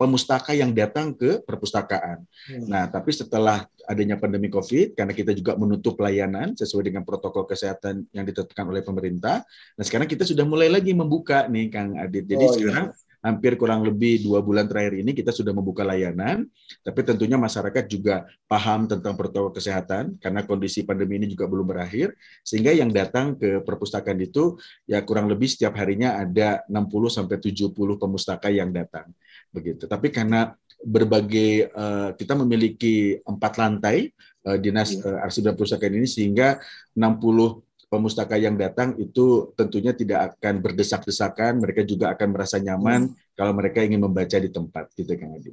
pemustaka 0.06 0.54
yang 0.54 0.70
datang 0.70 1.18
ke 1.18 1.42
perpustakaan. 1.42 2.22
Hmm. 2.46 2.66
Nah, 2.70 2.86
tapi 2.86 3.10
setelah 3.10 3.66
adanya 3.90 4.22
pandemi 4.22 4.54
COVID, 4.54 4.94
karena 4.94 5.14
kita 5.18 5.34
juga 5.34 5.58
menutup 5.58 5.98
pelayanan 5.98 6.54
sesuai 6.54 6.94
dengan 6.94 7.02
protokol 7.02 7.50
kesehatan 7.50 8.06
yang 8.14 8.26
ditetapkan 8.26 8.70
oleh 8.70 8.86
pemerintah, 8.86 9.42
nah 9.74 9.84
sekarang 9.84 10.06
kita 10.06 10.22
sudah 10.22 10.46
mulai 10.46 10.70
lagi 10.70 10.94
membuka 10.94 11.50
nih, 11.50 11.74
Kang 11.74 11.98
Adit. 11.98 12.30
Jadi 12.30 12.46
oh, 12.46 12.50
iya. 12.50 12.54
sekarang 12.54 12.88
iya 12.94 13.05
hampir 13.26 13.58
kurang 13.58 13.82
lebih 13.82 14.22
dua 14.22 14.46
bulan 14.46 14.70
terakhir 14.70 15.02
ini 15.02 15.18
kita 15.18 15.34
sudah 15.34 15.50
membuka 15.50 15.82
layanan, 15.82 16.46
tapi 16.86 17.02
tentunya 17.02 17.42
masyarakat 17.42 17.90
juga 17.90 18.30
paham 18.46 18.86
tentang 18.86 19.18
protokol 19.18 19.50
kesehatan 19.50 20.22
karena 20.22 20.46
kondisi 20.46 20.86
pandemi 20.86 21.18
ini 21.18 21.26
juga 21.34 21.50
belum 21.50 21.66
berakhir, 21.66 22.14
sehingga 22.46 22.70
yang 22.70 22.94
datang 22.94 23.34
ke 23.34 23.66
perpustakaan 23.66 24.22
itu 24.22 24.62
ya 24.86 25.02
kurang 25.02 25.26
lebih 25.26 25.50
setiap 25.50 25.74
harinya 25.82 26.22
ada 26.22 26.62
60 26.70 26.86
sampai 27.10 27.42
70 27.42 27.74
pemustaka 27.98 28.54
yang 28.54 28.70
datang 28.70 29.10
begitu. 29.50 29.90
Tapi 29.90 30.14
karena 30.14 30.54
berbagai 30.86 31.74
uh, 31.74 32.14
kita 32.14 32.38
memiliki 32.38 33.18
empat 33.26 33.58
lantai 33.58 34.14
uh, 34.46 34.58
dinas 34.62 34.94
uh, 35.02 35.26
arsip 35.26 35.42
dan 35.42 35.58
perpustakaan 35.58 35.98
ini 35.98 36.06
sehingga 36.06 36.62
60 36.94 37.65
pemustaka 37.90 38.36
yang 38.36 38.56
datang 38.60 38.94
itu 39.00 39.52
tentunya 39.56 39.96
tidak 39.96 40.36
akan 40.36 40.62
berdesak-desakan, 40.62 41.64
mereka 41.64 41.82
juga 41.86 42.14
akan 42.14 42.28
merasa 42.32 42.58
nyaman 42.60 43.10
hmm. 43.10 43.36
kalau 43.38 43.54
mereka 43.56 43.82
ingin 43.82 44.02
membaca 44.04 44.38
di 44.38 44.50
tempat, 44.52 44.92
gitu 44.94 45.16
Kang 45.16 45.36
Adi. 45.36 45.52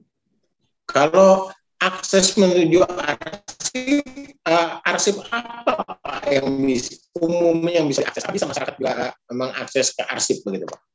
Kalau 0.87 1.49
akses 1.81 2.39
menuju 2.39 2.85
arsip, 2.85 4.05
uh, 4.47 4.79
arsip 4.87 5.17
apa 5.33 6.31
yang 6.31 6.47
bisa, 6.63 7.01
umumnya 7.19 7.83
yang 7.83 7.89
bisa 7.89 8.07
diakses? 8.07 8.23
Bisa 8.31 8.47
masyarakat 8.47 8.75
juga 8.79 9.17
memang 9.33 9.51
akses 9.59 9.97
ke 9.97 10.03
arsip 10.07 10.45
begitu 10.47 10.69
Pak? 10.69 10.92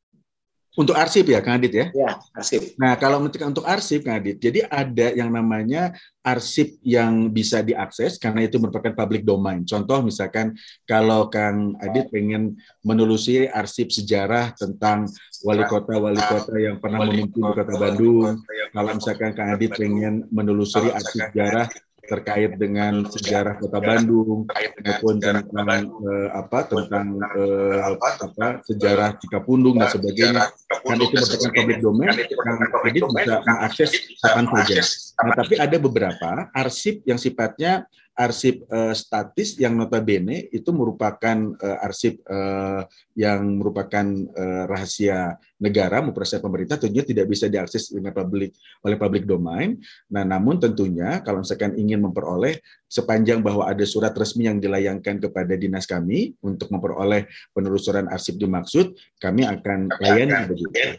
Untuk 0.78 0.94
arsip 0.94 1.26
ya, 1.26 1.42
Kang 1.42 1.58
Adit 1.58 1.74
ya? 1.74 1.86
Ya, 1.90 2.22
arsip. 2.38 2.78
Nah, 2.78 2.94
kalau 3.02 3.18
untuk 3.26 3.66
arsip, 3.66 4.06
Kang 4.06 4.22
Adit, 4.22 4.38
jadi 4.38 4.70
ada 4.70 5.10
yang 5.10 5.34
namanya 5.34 5.90
arsip 6.22 6.78
yang 6.86 7.34
bisa 7.34 7.66
diakses 7.66 8.22
karena 8.22 8.46
itu 8.46 8.62
merupakan 8.62 8.94
public 8.94 9.26
domain. 9.26 9.66
Contoh 9.66 10.06
misalkan 10.06 10.54
kalau 10.86 11.34
Kang 11.34 11.74
Adit 11.82 12.14
pengen 12.14 12.62
menelusuri 12.86 13.50
arsip 13.50 13.90
sejarah 13.90 14.54
tentang 14.54 15.10
wali 15.42 15.66
kota-wali 15.66 16.22
kota 16.22 16.54
yang 16.62 16.78
pernah 16.78 17.10
memimpin 17.10 17.42
kota 17.42 17.74
Bandung, 17.74 18.38
kalau 18.70 18.92
misalkan 18.94 19.34
Kang 19.34 19.50
Adit 19.58 19.74
pengen 19.74 20.30
menelusuri 20.30 20.94
arsip 20.94 21.26
sejarah 21.34 21.66
terkait 22.08 22.56
dengan 22.56 23.04
sejarah 23.06 23.60
Kota 23.60 23.84
Bandung 23.84 24.48
maupun 24.48 25.20
tentang 25.20 25.92
uh, 26.02 26.30
apa 26.32 26.60
tentang 26.66 27.20
uh, 27.36 27.94
apa? 28.00 28.64
sejarah 28.64 29.20
Cikapundung 29.20 29.78
dan 29.78 29.92
sebagainya. 29.92 30.48
Kan 30.88 30.98
itu 30.98 31.12
merupakan 31.12 31.52
public 31.52 31.78
domain. 31.84 32.16
Yang 32.16 32.58
jadi 32.88 33.00
bisa 33.04 33.34
mengakses 33.44 33.92
kapan 34.22 34.46
saja. 34.50 34.82
Nah 35.22 35.36
tapi 35.38 35.56
ada 35.58 35.78
beberapa 35.78 36.30
arsip 36.54 37.06
yang 37.06 37.18
sifatnya 37.18 37.86
arsip 38.18 38.66
uh, 38.74 38.98
statis 38.98 39.54
yang 39.62 39.78
notabene 39.78 40.50
itu 40.50 40.74
merupakan 40.74 41.54
uh, 41.62 41.86
arsip 41.86 42.18
uh, 42.26 42.82
yang 43.14 43.62
merupakan 43.62 44.04
uh, 44.34 44.66
rahasia 44.66 45.38
negara 45.62 46.02
maupun 46.02 46.26
rahasia 46.26 46.42
pemerintah 46.42 46.82
tentunya 46.82 47.06
tidak 47.06 47.30
bisa 47.30 47.46
diakses 47.46 47.94
dengan 47.94 48.18
publik 48.18 48.58
oleh 48.82 48.98
public 48.98 49.30
domain. 49.30 49.78
Nah, 50.10 50.26
namun 50.26 50.58
tentunya 50.58 51.22
kalau 51.22 51.46
misalkan 51.46 51.78
ingin 51.78 52.02
memperoleh 52.02 52.58
sepanjang 52.90 53.46
bahwa 53.46 53.70
ada 53.70 53.86
surat 53.86 54.18
resmi 54.18 54.50
yang 54.50 54.58
dilayangkan 54.58 55.22
kepada 55.22 55.54
dinas 55.54 55.86
kami 55.86 56.34
untuk 56.42 56.74
memperoleh 56.74 57.30
penelusuran 57.54 58.10
arsip 58.10 58.42
dimaksud, 58.42 58.98
kami 59.22 59.46
akan 59.46 59.94
layani 60.02 60.50
begitu. 60.50 60.98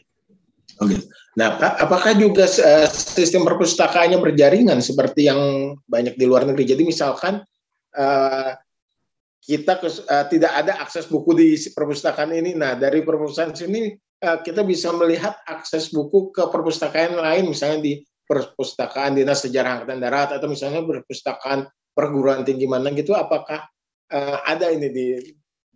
Oke. 0.79 0.97
Nah, 1.35 1.59
apakah 1.59 2.15
juga 2.15 2.47
uh, 2.47 2.87
sistem 2.91 3.47
perpustakaannya 3.47 4.19
berjaringan 4.19 4.79
seperti 4.83 5.27
yang 5.31 5.75
banyak 5.87 6.15
di 6.15 6.25
luar 6.27 6.47
negeri? 6.47 6.67
Jadi 6.67 6.83
misalkan 6.87 7.43
uh, 7.95 8.53
kita 9.43 9.79
uh, 9.83 10.27
tidak 10.31 10.53
ada 10.55 10.83
akses 10.83 11.07
buku 11.07 11.35
di 11.35 11.49
perpustakaan 11.71 12.31
ini, 12.35 12.55
nah 12.55 12.75
dari 12.75 13.03
perpustakaan 13.03 13.55
sini 13.55 13.91
uh, 14.23 14.39
kita 14.43 14.63
bisa 14.67 14.95
melihat 14.95 15.39
akses 15.47 15.91
buku 15.91 16.31
ke 16.35 16.47
perpustakaan 16.47 17.19
lain, 17.19 17.51
misalnya 17.51 17.79
di 17.83 17.93
perpustakaan 18.29 19.19
dinas 19.19 19.43
sejarah 19.43 19.83
angkatan 19.83 19.99
darat 19.99 20.31
atau 20.37 20.47
misalnya 20.51 20.85
perpustakaan 20.85 21.67
perguruan 21.95 22.47
tinggi 22.47 22.67
mana 22.71 22.95
gitu. 22.95 23.15
Apakah 23.15 23.67
uh, 24.15 24.39
ada 24.47 24.71
ini 24.71 24.89
di 24.91 25.07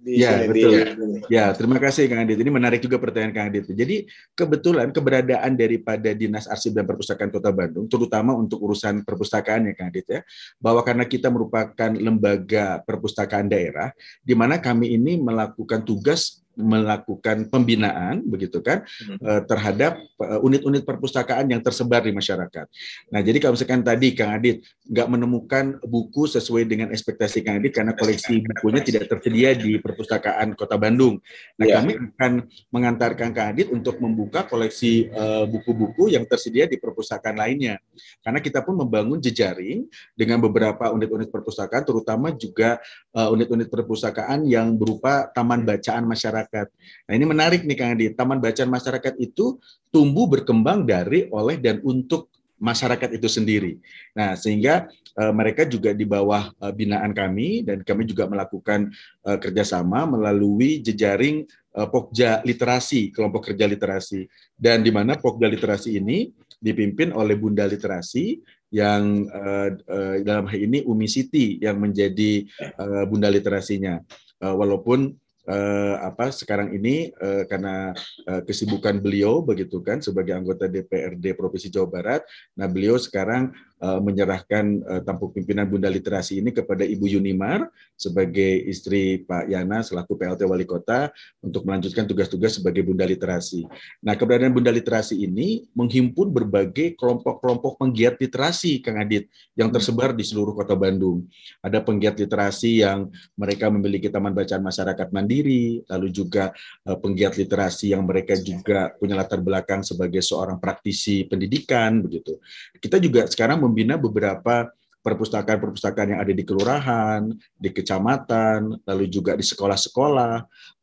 di 0.02 0.18
ya, 0.18 0.44
betul. 0.50 0.70
Di, 0.74 1.30
ya, 1.30 1.54
terima 1.54 1.78
kasih 1.78 2.10
Kang 2.10 2.26
Adit. 2.26 2.42
Ini 2.42 2.50
menarik 2.50 2.82
juga 2.82 2.98
pertanyaan 2.98 3.30
Kang 3.30 3.46
Adit. 3.54 3.70
Jadi 3.70 4.10
kebetulan 4.34 4.90
keberadaan 4.90 5.54
daripada 5.54 6.10
Dinas 6.10 6.50
Arsip 6.50 6.74
dan 6.74 6.90
Perpustakaan 6.90 7.30
Kota 7.30 7.54
Bandung, 7.54 7.86
terutama 7.86 8.34
untuk 8.34 8.58
urusan 8.66 9.06
perpustakaan 9.06 9.70
ya 9.70 9.72
Kang 9.78 9.94
Adit 9.94 10.06
ya, 10.10 10.20
bahwa 10.58 10.82
karena 10.82 11.06
kita 11.06 11.30
merupakan 11.30 11.90
lembaga 11.94 12.82
perpustakaan 12.82 13.46
daerah, 13.46 13.94
di 14.26 14.34
mana 14.34 14.58
kami 14.58 14.98
ini 14.98 15.22
melakukan 15.22 15.86
tugas 15.86 16.41
melakukan 16.56 17.48
pembinaan 17.48 18.20
begitu 18.24 18.60
kan 18.60 18.84
hmm. 18.84 19.18
Eh, 19.22 19.42
terhadap 19.48 20.02
eh, 20.02 20.40
unit-unit 20.44 20.84
perpustakaan 20.84 21.48
yang 21.48 21.62
tersebar 21.64 22.04
di 22.04 22.12
masyarakat. 22.12 22.66
Nah, 23.08 23.20
jadi 23.22 23.38
kalau 23.38 23.54
misalkan 23.56 23.80
tadi 23.80 24.12
Kang 24.12 24.36
Adit 24.36 24.66
nggak 24.82 25.08
menemukan 25.08 25.64
buku 25.86 26.28
sesuai 26.28 26.68
dengan 26.68 26.90
ekspektasi 26.90 27.40
Kang 27.40 27.62
Adit 27.62 27.72
karena 27.72 27.96
koleksi 27.96 28.42
bukunya 28.44 28.82
tidak 28.84 29.08
tersedia 29.08 29.54
di 29.56 29.78
perpustakaan 29.78 30.52
Kota 30.58 30.76
Bandung. 30.76 31.22
Nah, 31.56 31.66
yeah. 31.66 31.80
kami 31.80 31.92
akan 32.18 32.32
mengantarkan 32.68 33.30
Kang 33.32 33.48
Adit 33.56 33.72
untuk 33.72 33.96
membuka 34.02 34.44
koleksi 34.44 35.08
eh, 35.08 35.44
buku-buku 35.48 36.10
uh, 36.10 36.12
yang 36.18 36.24
tersedia 36.28 36.68
di 36.68 36.76
perpustakaan 36.76 37.38
lainnya. 37.38 37.80
Karena 38.20 38.42
kita 38.42 38.60
pun 38.60 38.76
membangun 38.76 39.22
jejaring 39.22 39.86
dengan 40.12 40.42
beberapa 40.42 40.92
unit-unit 40.92 41.32
perpustakaan 41.32 41.86
terutama 41.86 42.34
juga 42.34 42.82
unit-unit 43.12 43.68
uh, 43.68 43.72
perpustakaan 43.76 44.48
yang 44.48 44.72
berupa 44.74 45.28
taman 45.36 45.68
bacaan 45.68 46.08
masyarakat 46.08 46.32
masyarakat. 46.32 46.66
Nah 47.08 47.12
ini 47.12 47.24
menarik 47.26 47.60
nih 47.66 47.76
Kang 47.76 47.94
Adi, 47.94 48.06
Taman 48.14 48.38
Bacaan 48.38 48.70
Masyarakat 48.70 49.14
itu 49.18 49.58
tumbuh 49.92 50.26
berkembang 50.30 50.88
dari, 50.88 51.28
oleh, 51.28 51.60
dan 51.60 51.78
untuk 51.84 52.32
masyarakat 52.62 53.18
itu 53.18 53.26
sendiri. 53.26 53.82
Nah, 54.14 54.38
sehingga 54.38 54.86
uh, 55.18 55.34
mereka 55.34 55.66
juga 55.66 55.90
di 55.90 56.06
bawah 56.06 56.54
uh, 56.62 56.70
binaan 56.70 57.10
kami 57.10 57.66
dan 57.66 57.82
kami 57.82 58.06
juga 58.06 58.30
melakukan 58.30 58.86
uh, 59.26 59.34
kerjasama 59.34 60.06
melalui 60.06 60.78
jejaring 60.78 61.42
uh, 61.74 61.90
Pokja 61.90 62.38
Literasi, 62.46 63.10
kelompok 63.10 63.50
kerja 63.50 63.66
literasi. 63.66 64.30
Dan 64.54 64.86
di 64.86 64.94
mana 64.94 65.18
Pokja 65.18 65.50
Literasi 65.50 65.98
ini 65.98 66.30
dipimpin 66.62 67.10
oleh 67.10 67.34
Bunda 67.34 67.66
Literasi 67.66 68.38
yang 68.72 69.28
uh, 69.28 69.68
uh, 69.76 70.16
dalam 70.24 70.48
hal 70.48 70.58
ini 70.58 70.80
Umi 70.88 71.04
Siti 71.04 71.60
yang 71.60 71.76
menjadi 71.76 72.48
uh, 72.80 73.04
Bunda 73.04 73.28
Literasinya. 73.28 74.00
Uh, 74.42 74.56
walaupun 74.58 75.14
uh, 75.46 75.96
apa 76.02 76.30
sekarang 76.30 76.74
ini 76.74 77.10
uh, 77.18 77.44
karena 77.46 77.94
uh, 78.26 78.42
kesibukan 78.42 78.98
beliau 78.98 79.42
begitu 79.42 79.82
kan 79.82 79.98
sebagai 80.00 80.34
anggota 80.34 80.66
DPRD 80.70 81.34
Provinsi 81.34 81.68
Jawa 81.70 81.88
Barat. 81.90 82.22
Nah, 82.54 82.66
beliau 82.66 82.98
sekarang 82.98 83.52
menyerahkan 83.82 84.64
uh, 84.86 85.02
tampuk 85.02 85.34
pimpinan 85.34 85.66
Bunda 85.66 85.90
Literasi 85.90 86.38
ini 86.38 86.54
kepada 86.54 86.86
Ibu 86.86 87.18
Yunimar 87.18 87.66
sebagai 87.98 88.62
istri 88.70 89.26
Pak 89.26 89.50
Yana 89.50 89.82
selaku 89.82 90.14
PLT 90.14 90.46
Wali 90.46 90.62
Kota 90.62 91.10
untuk 91.42 91.66
melanjutkan 91.66 92.06
tugas-tugas 92.06 92.62
sebagai 92.62 92.86
Bunda 92.86 93.02
Literasi. 93.02 93.66
Nah, 94.02 94.14
keberadaan 94.14 94.54
Bunda 94.54 94.70
Literasi 94.70 95.18
ini 95.26 95.66
menghimpun 95.74 96.30
berbagai 96.30 96.94
kelompok-kelompok 96.94 97.82
penggiat 97.82 98.18
literasi, 98.22 98.78
Kang 98.78 99.02
Adit, 99.02 99.26
yang 99.58 99.70
hmm. 99.70 99.76
tersebar 99.78 100.14
di 100.14 100.22
seluruh 100.22 100.54
kota 100.54 100.78
Bandung. 100.78 101.26
Ada 101.58 101.82
penggiat 101.82 102.14
literasi 102.18 102.86
yang 102.86 103.10
mereka 103.34 103.66
memiliki 103.66 104.06
taman 104.06 104.30
bacaan 104.30 104.62
masyarakat 104.62 105.08
mandiri, 105.10 105.82
lalu 105.90 106.08
juga 106.14 106.54
uh, 106.86 106.98
penggiat 106.98 107.34
literasi 107.34 107.94
yang 107.96 108.06
mereka 108.06 108.38
juga 108.38 108.94
punya 108.94 109.18
latar 109.18 109.42
belakang 109.42 109.82
sebagai 109.82 110.22
seorang 110.22 110.62
praktisi 110.62 111.26
pendidikan, 111.26 111.98
begitu. 111.98 112.38
Kita 112.78 113.02
juga 113.02 113.26
sekarang 113.26 113.71
membina 113.72 113.96
beberapa 113.96 114.68
perpustakaan-perpustakaan 115.02 116.14
yang 116.14 116.20
ada 116.22 116.30
di 116.30 116.44
kelurahan, 116.46 117.26
di 117.58 117.70
kecamatan, 117.74 118.78
lalu 118.86 119.10
juga 119.10 119.34
di 119.34 119.42
sekolah-sekolah. 119.42 120.34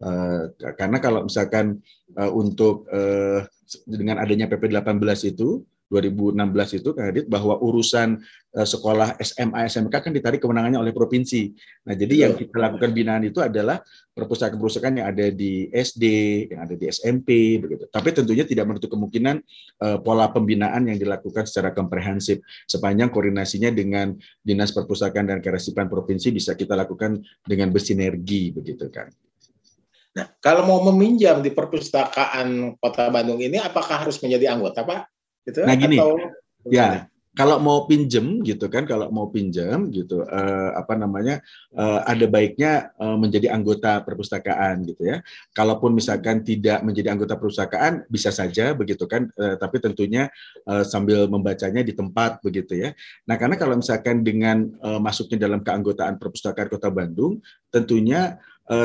Uh, 0.03 0.51
karena 0.75 0.98
kalau 1.00 1.24
misalkan 1.24 1.79
uh, 2.19 2.27
untuk 2.27 2.84
uh, 2.91 3.48
dengan 3.88 4.19
adanya 4.19 4.51
PP 4.51 4.75
18 4.75 5.31
itu 5.31 5.63
2016 5.89 6.79
itu 6.79 6.89
Kak 6.93 7.05
Adit 7.10 7.25
bahwa 7.25 7.58
urusan 7.58 8.22
uh, 8.53 8.67
sekolah 8.67 9.17
SMA 9.25 9.65
SMK 9.65 9.89
kan 9.89 10.13
ditarik 10.13 10.38
kewenangannya 10.38 10.77
oleh 10.77 10.93
provinsi. 10.93 11.50
Nah, 11.89 11.98
jadi 11.98 12.29
yang 12.29 12.34
kita 12.38 12.53
lakukan 12.53 12.93
binaan 12.93 13.25
itu 13.25 13.41
adalah 13.41 13.81
perpustakaan-perpustakaan 14.13 15.01
yang 15.01 15.08
ada 15.10 15.34
di 15.34 15.65
SD, 15.74 16.05
yang 16.53 16.62
ada 16.69 16.77
di 16.77 16.86
SMP 16.93 17.58
begitu. 17.58 17.89
Tapi 17.89 18.13
tentunya 18.13 18.46
tidak 18.46 18.69
menutup 18.69 18.93
kemungkinan 18.93 19.41
uh, 19.81 19.98
pola 20.05 20.29
pembinaan 20.29 20.86
yang 20.93 21.01
dilakukan 21.01 21.50
secara 21.50 21.74
komprehensif 21.74 22.38
sepanjang 22.69 23.10
koordinasinya 23.10 23.74
dengan 23.74 24.13
Dinas 24.46 24.69
Perpustakaan 24.69 25.25
dan 25.25 25.41
Kearsipan 25.41 25.89
provinsi 25.89 26.29
bisa 26.29 26.53
kita 26.53 26.77
lakukan 26.77 27.17
dengan 27.41 27.74
bersinergi 27.74 28.53
begitu 28.53 28.86
kan. 28.93 29.10
Nah, 30.10 30.25
kalau 30.41 30.65
mau 30.65 30.79
meminjam 30.89 31.39
di 31.39 31.53
perpustakaan 31.53 32.77
Kota 32.81 33.13
Bandung 33.13 33.38
ini 33.39 33.62
apakah 33.62 34.05
harus 34.05 34.17
menjadi 34.19 34.58
anggota, 34.58 34.81
Pak? 34.81 35.19
Gitu 35.48 35.60
nah 35.63 35.75
gini. 35.75 35.98
atau 36.00 36.17
ya 36.67 37.10
kalau 37.39 37.55
mau 37.55 37.88
pinjem 37.88 38.43
gitu 38.43 38.67
kan 38.67 38.84
kalau 38.84 39.08
mau 39.15 39.31
pinjam 39.31 39.88
gitu 39.96 40.27
uh, 40.27 40.75
apa 40.75 40.91
namanya 41.00 41.39
uh, 41.72 42.03
ada 42.03 42.27
baiknya 42.27 42.91
uh, 43.00 43.15
menjadi 43.15 43.55
anggota 43.55 44.03
perpustakaan 44.03 44.84
gitu 44.84 45.08
ya. 45.08 45.24
Kalaupun 45.55 45.96
misalkan 45.96 46.43
tidak 46.43 46.84
menjadi 46.84 47.15
anggota 47.15 47.39
perpustakaan 47.39 48.03
bisa 48.12 48.36
saja 48.36 48.75
begitu 48.75 49.08
kan 49.08 49.31
uh, 49.39 49.55
tapi 49.55 49.79
tentunya 49.79 50.27
uh, 50.67 50.84
sambil 50.84 51.31
membacanya 51.31 51.79
di 51.79 51.96
tempat 51.96 52.43
begitu 52.43 52.75
ya. 52.75 52.91
Nah 53.24 53.39
karena 53.39 53.55
kalau 53.55 53.79
misalkan 53.79 54.19
dengan 54.19 54.67
uh, 54.84 55.00
masuknya 55.00 55.48
dalam 55.48 55.63
keanggotaan 55.63 56.19
perpustakaan 56.19 56.67
Kota 56.67 56.91
Bandung 56.91 57.39
tentunya 57.72 58.36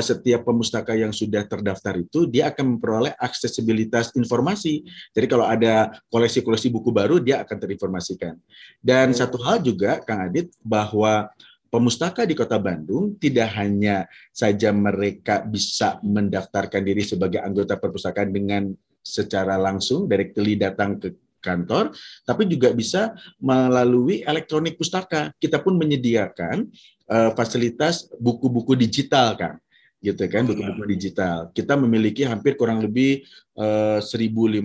setiap 0.00 0.48
pemustaka 0.48 0.96
yang 0.96 1.12
sudah 1.12 1.44
terdaftar 1.44 2.00
itu 2.00 2.24
dia 2.24 2.48
akan 2.48 2.76
memperoleh 2.76 3.12
aksesibilitas 3.20 4.16
informasi. 4.16 4.80
Jadi 5.12 5.26
kalau 5.28 5.44
ada 5.44 5.92
koleksi-koleksi 6.08 6.72
buku 6.72 6.88
baru 6.88 7.20
dia 7.20 7.44
akan 7.44 7.56
terinformasikan. 7.60 8.34
Dan 8.80 9.12
hmm. 9.12 9.18
satu 9.20 9.36
hal 9.44 9.60
juga 9.60 10.00
Kang 10.00 10.24
Adit 10.24 10.56
bahwa 10.64 11.28
pemustaka 11.68 12.24
di 12.24 12.32
Kota 12.32 12.56
Bandung 12.56 13.20
tidak 13.20 13.52
hanya 13.60 14.08
saja 14.32 14.72
mereka 14.72 15.44
bisa 15.44 16.00
mendaftarkan 16.00 16.80
diri 16.80 17.04
sebagai 17.04 17.44
anggota 17.44 17.76
perpustakaan 17.76 18.32
dengan 18.32 18.72
secara 19.04 19.60
langsung 19.60 20.08
directly 20.08 20.56
datang 20.56 20.96
ke 20.96 21.12
kantor, 21.44 21.92
tapi 22.24 22.48
juga 22.48 22.72
bisa 22.72 23.12
melalui 23.36 24.24
elektronik 24.24 24.80
pustaka. 24.80 25.28
Kita 25.36 25.60
pun 25.60 25.76
menyediakan 25.76 26.72
uh, 27.12 27.36
fasilitas 27.36 28.08
buku-buku 28.16 28.72
digital, 28.80 29.36
Kang 29.36 29.60
gitu 30.04 30.20
kan 30.28 30.44
buku-buku 30.44 30.84
digital. 30.92 31.48
Kita 31.56 31.80
memiliki 31.80 32.28
hampir 32.28 32.60
kurang 32.60 32.84
lebih 32.84 33.24
uh, 33.56 33.98
eh, 33.98 34.04
1.500 34.04 34.60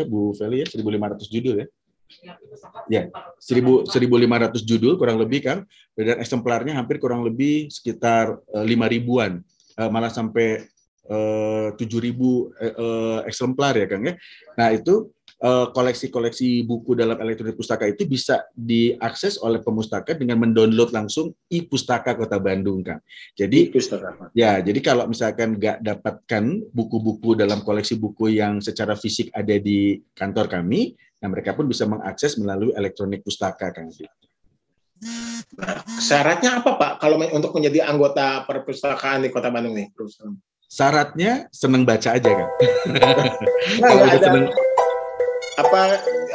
ya 0.00 0.02
Bu 0.08 0.32
Feli 0.32 0.64
ya 0.64 0.66
1.500 0.72 1.28
judul 1.28 1.54
ya. 1.60 1.68
Ya, 2.88 3.02
1.500 3.42 3.92
judul 4.62 4.94
kurang 4.96 5.18
lebih 5.18 5.42
kan, 5.42 5.58
dan 5.98 6.22
eksemplarnya 6.22 6.78
hampir 6.78 7.02
kurang 7.02 7.26
lebih 7.26 7.66
sekitar 7.66 8.40
uh, 8.54 8.64
ribuan, 8.64 9.42
uh, 9.74 9.90
malah 9.90 10.08
sampai 10.08 10.64
uh, 11.10 11.74
7.000 11.74 11.82
uh, 11.82 13.20
eksemplar 13.26 13.74
ya 13.74 13.86
Kang 13.90 14.06
ya. 14.06 14.14
Nah 14.54 14.70
itu 14.70 15.10
Eh, 15.15 15.15
koleksi-koleksi 15.44 16.64
buku 16.64 16.96
dalam 16.96 17.20
elektronik 17.20 17.60
pustaka 17.60 17.84
itu 17.84 18.08
bisa 18.08 18.48
diakses 18.56 19.36
oleh 19.44 19.60
pemustaka 19.60 20.16
dengan 20.16 20.40
mendownload 20.40 20.96
langsung 20.96 21.36
e-pustaka 21.52 22.16
Kota 22.16 22.40
Bandung, 22.40 22.80
kan. 22.80 23.04
Jadi 23.36 23.68
pustaka. 23.68 24.32
Ya, 24.32 24.56
jadi 24.64 24.80
kalau 24.80 25.04
misalkan 25.04 25.60
nggak 25.60 25.84
dapatkan 25.84 26.44
buku-buku 26.72 27.36
dalam 27.36 27.60
koleksi 27.60 28.00
buku 28.00 28.32
yang 28.40 28.64
secara 28.64 28.96
fisik 28.96 29.28
ada 29.36 29.60
di 29.60 30.00
kantor 30.16 30.48
kami, 30.48 30.96
nah 31.20 31.28
mereka 31.28 31.52
pun 31.52 31.68
bisa 31.68 31.84
mengakses 31.84 32.40
melalui 32.40 32.72
elektronik 32.72 33.20
pustaka, 33.20 33.68
kan. 33.76 33.92
Nah, 35.60 35.84
syaratnya 36.00 36.64
apa 36.64 36.80
Pak 36.80 36.92
kalau 37.04 37.20
untuk 37.20 37.52
menjadi 37.52 37.84
anggota 37.84 38.48
perpustakaan 38.48 39.20
di 39.20 39.28
Kota 39.28 39.52
Bandung 39.52 39.76
nih? 39.76 39.92
Syaratnya 40.66 41.46
seneng 41.52 41.84
baca 41.84 42.16
aja 42.16 42.30
kan. 42.32 42.48
Nah, 42.88 43.12
kalau 43.84 44.02
ada, 44.08 44.18
seneng 44.18 44.44
apa 45.56 45.80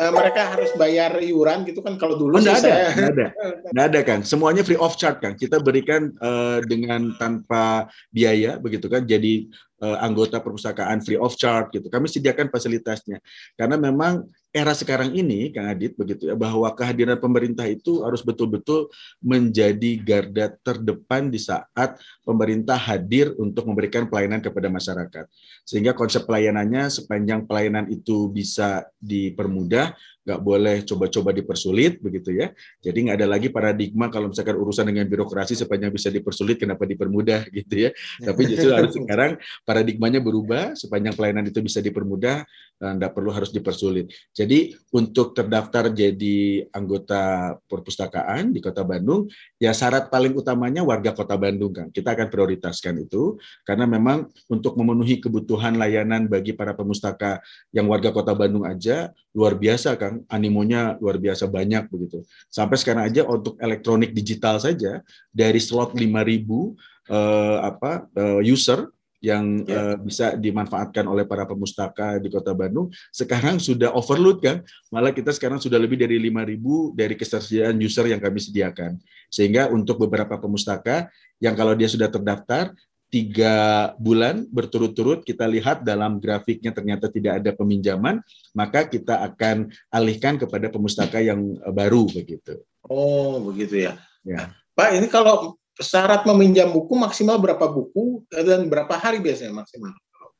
uh, 0.02 0.12
mereka 0.12 0.58
harus 0.58 0.74
bayar 0.74 1.22
iuran 1.22 1.62
gitu 1.64 1.86
kan 1.86 1.96
kalau 2.02 2.18
dulu 2.18 2.38
oh, 2.38 2.42
ada, 2.42 2.58
saya... 2.58 2.90
ada, 2.90 3.28
nggak 3.70 3.86
ada 3.94 4.02
kan, 4.02 4.20
semuanya 4.26 4.66
free 4.66 4.80
of 4.82 4.98
charge 4.98 5.22
kan. 5.22 5.38
Kita 5.38 5.62
berikan 5.62 6.10
uh, 6.20 6.60
dengan 6.66 7.14
tanpa 7.22 7.86
biaya 8.10 8.58
begitu 8.58 8.90
kan. 8.90 9.06
Jadi 9.06 9.50
anggota 9.82 10.38
perpustakaan 10.38 11.02
free 11.02 11.18
of 11.18 11.34
charge 11.34 11.74
gitu. 11.82 11.90
Kami 11.90 12.06
sediakan 12.06 12.54
fasilitasnya 12.54 13.18
karena 13.58 13.76
memang 13.82 14.30
era 14.52 14.76
sekarang 14.76 15.16
ini, 15.16 15.48
Kang 15.56 15.72
Adit, 15.72 15.96
begitu 15.96 16.28
ya, 16.28 16.36
bahwa 16.36 16.68
kehadiran 16.76 17.16
pemerintah 17.16 17.64
itu 17.72 18.04
harus 18.04 18.20
betul-betul 18.20 18.92
menjadi 19.24 19.96
garda 20.04 20.52
terdepan 20.60 21.32
di 21.32 21.40
saat 21.40 21.96
pemerintah 22.28 22.76
hadir 22.76 23.32
untuk 23.40 23.64
memberikan 23.72 24.12
pelayanan 24.12 24.44
kepada 24.44 24.68
masyarakat. 24.68 25.26
Sehingga 25.64 25.96
konsep 25.96 26.28
pelayanannya 26.28 26.92
sepanjang 26.92 27.48
pelayanan 27.48 27.88
itu 27.88 28.28
bisa 28.28 28.84
dipermudah, 29.00 29.96
nggak 30.22 30.40
boleh 30.42 30.86
coba-coba 30.86 31.34
dipersulit 31.34 31.98
begitu 31.98 32.38
ya. 32.38 32.54
Jadi 32.82 33.10
nggak 33.10 33.18
ada 33.18 33.28
lagi 33.30 33.50
paradigma 33.50 34.14
kalau 34.14 34.30
misalkan 34.30 34.54
urusan 34.54 34.86
dengan 34.86 35.10
birokrasi 35.10 35.58
sepanjang 35.58 35.90
bisa 35.90 36.14
dipersulit 36.14 36.62
kenapa 36.62 36.86
dipermudah 36.86 37.50
gitu 37.58 37.88
ya. 37.88 37.92
Tapi 38.22 38.42
justru 38.46 38.70
harus 38.70 38.94
sekarang 39.00 39.42
paradigmanya 39.66 40.22
berubah 40.22 40.78
sepanjang 40.78 41.18
pelayanan 41.18 41.50
itu 41.50 41.60
bisa 41.66 41.82
dipermudah 41.82 42.46
nggak 42.82 43.14
perlu 43.14 43.30
harus 43.30 43.54
dipersulit. 43.54 44.10
Jadi 44.34 44.74
untuk 44.90 45.38
terdaftar 45.38 45.94
jadi 45.94 46.66
anggota 46.74 47.54
perpustakaan 47.70 48.50
di 48.50 48.58
Kota 48.58 48.82
Bandung, 48.82 49.30
ya 49.62 49.70
syarat 49.70 50.10
paling 50.10 50.34
utamanya 50.34 50.82
warga 50.82 51.14
Kota 51.14 51.38
Bandung 51.38 51.70
kan. 51.70 51.88
Kita 51.94 52.18
akan 52.18 52.34
prioritaskan 52.34 53.06
itu 53.06 53.38
karena 53.62 53.86
memang 53.86 54.26
untuk 54.50 54.74
memenuhi 54.82 55.22
kebutuhan 55.22 55.78
layanan 55.78 56.26
bagi 56.26 56.58
para 56.58 56.74
pemustaka 56.74 57.38
yang 57.70 57.86
warga 57.86 58.10
Kota 58.10 58.34
Bandung 58.34 58.66
aja 58.66 59.14
luar 59.32 59.56
biasa 59.56 59.96
kan 59.96 60.11
sekarang 60.12 60.28
animonya 60.28 61.00
luar 61.00 61.18
biasa 61.18 61.48
banyak 61.48 61.88
begitu. 61.88 62.28
Sampai 62.52 62.76
sekarang 62.76 63.08
aja 63.08 63.24
untuk 63.24 63.56
elektronik 63.64 64.12
digital 64.12 64.60
saja 64.60 65.00
dari 65.32 65.60
slot 65.64 65.96
5000 65.96 66.04
eh, 66.04 67.58
apa 67.64 67.92
eh, 68.12 68.42
user 68.44 68.92
yang 69.22 69.62
yeah. 69.70 69.94
uh, 69.94 69.98
bisa 70.02 70.34
dimanfaatkan 70.34 71.06
oleh 71.06 71.30
para 71.30 71.46
pemustaka 71.46 72.18
di 72.18 72.26
Kota 72.26 72.58
Bandung 72.58 72.90
sekarang 73.14 73.62
sudah 73.62 73.94
overload 73.94 74.42
kan 74.42 74.66
malah 74.90 75.14
kita 75.14 75.30
sekarang 75.30 75.62
sudah 75.62 75.78
lebih 75.78 75.94
dari 75.94 76.18
5000 76.18 76.58
dari 76.98 77.14
ketersediaan 77.14 77.78
user 77.78 78.10
yang 78.10 78.18
kami 78.18 78.42
sediakan 78.42 78.98
sehingga 79.30 79.70
untuk 79.70 80.02
beberapa 80.02 80.42
pemustaka 80.42 81.06
yang 81.38 81.54
kalau 81.54 81.78
dia 81.78 81.86
sudah 81.86 82.10
terdaftar 82.10 82.74
tiga 83.12 83.92
bulan 84.00 84.48
berturut-turut 84.48 85.28
kita 85.28 85.44
lihat 85.44 85.84
dalam 85.84 86.18
grafiknya 86.18 86.72
ternyata 86.72 87.12
tidak 87.12 87.44
ada 87.44 87.52
peminjaman, 87.52 88.24
maka 88.56 88.88
kita 88.88 89.20
akan 89.28 89.68
alihkan 89.92 90.40
kepada 90.40 90.72
pemustaka 90.72 91.20
yang 91.20 91.60
eh, 91.60 91.74
baru 91.76 92.08
begitu. 92.08 92.64
Oh, 92.88 93.44
begitu 93.52 93.84
ya. 93.84 94.00
Ya. 94.24 94.56
Pak, 94.74 94.96
ini 94.96 95.12
kalau 95.12 95.60
syarat 95.76 96.24
meminjam 96.24 96.72
buku 96.72 96.96
maksimal 96.96 97.36
berapa 97.36 97.68
buku 97.68 98.24
dan 98.32 98.72
berapa 98.72 98.96
hari 98.96 99.20
biasanya 99.20 99.60
maksimal? 99.60 99.92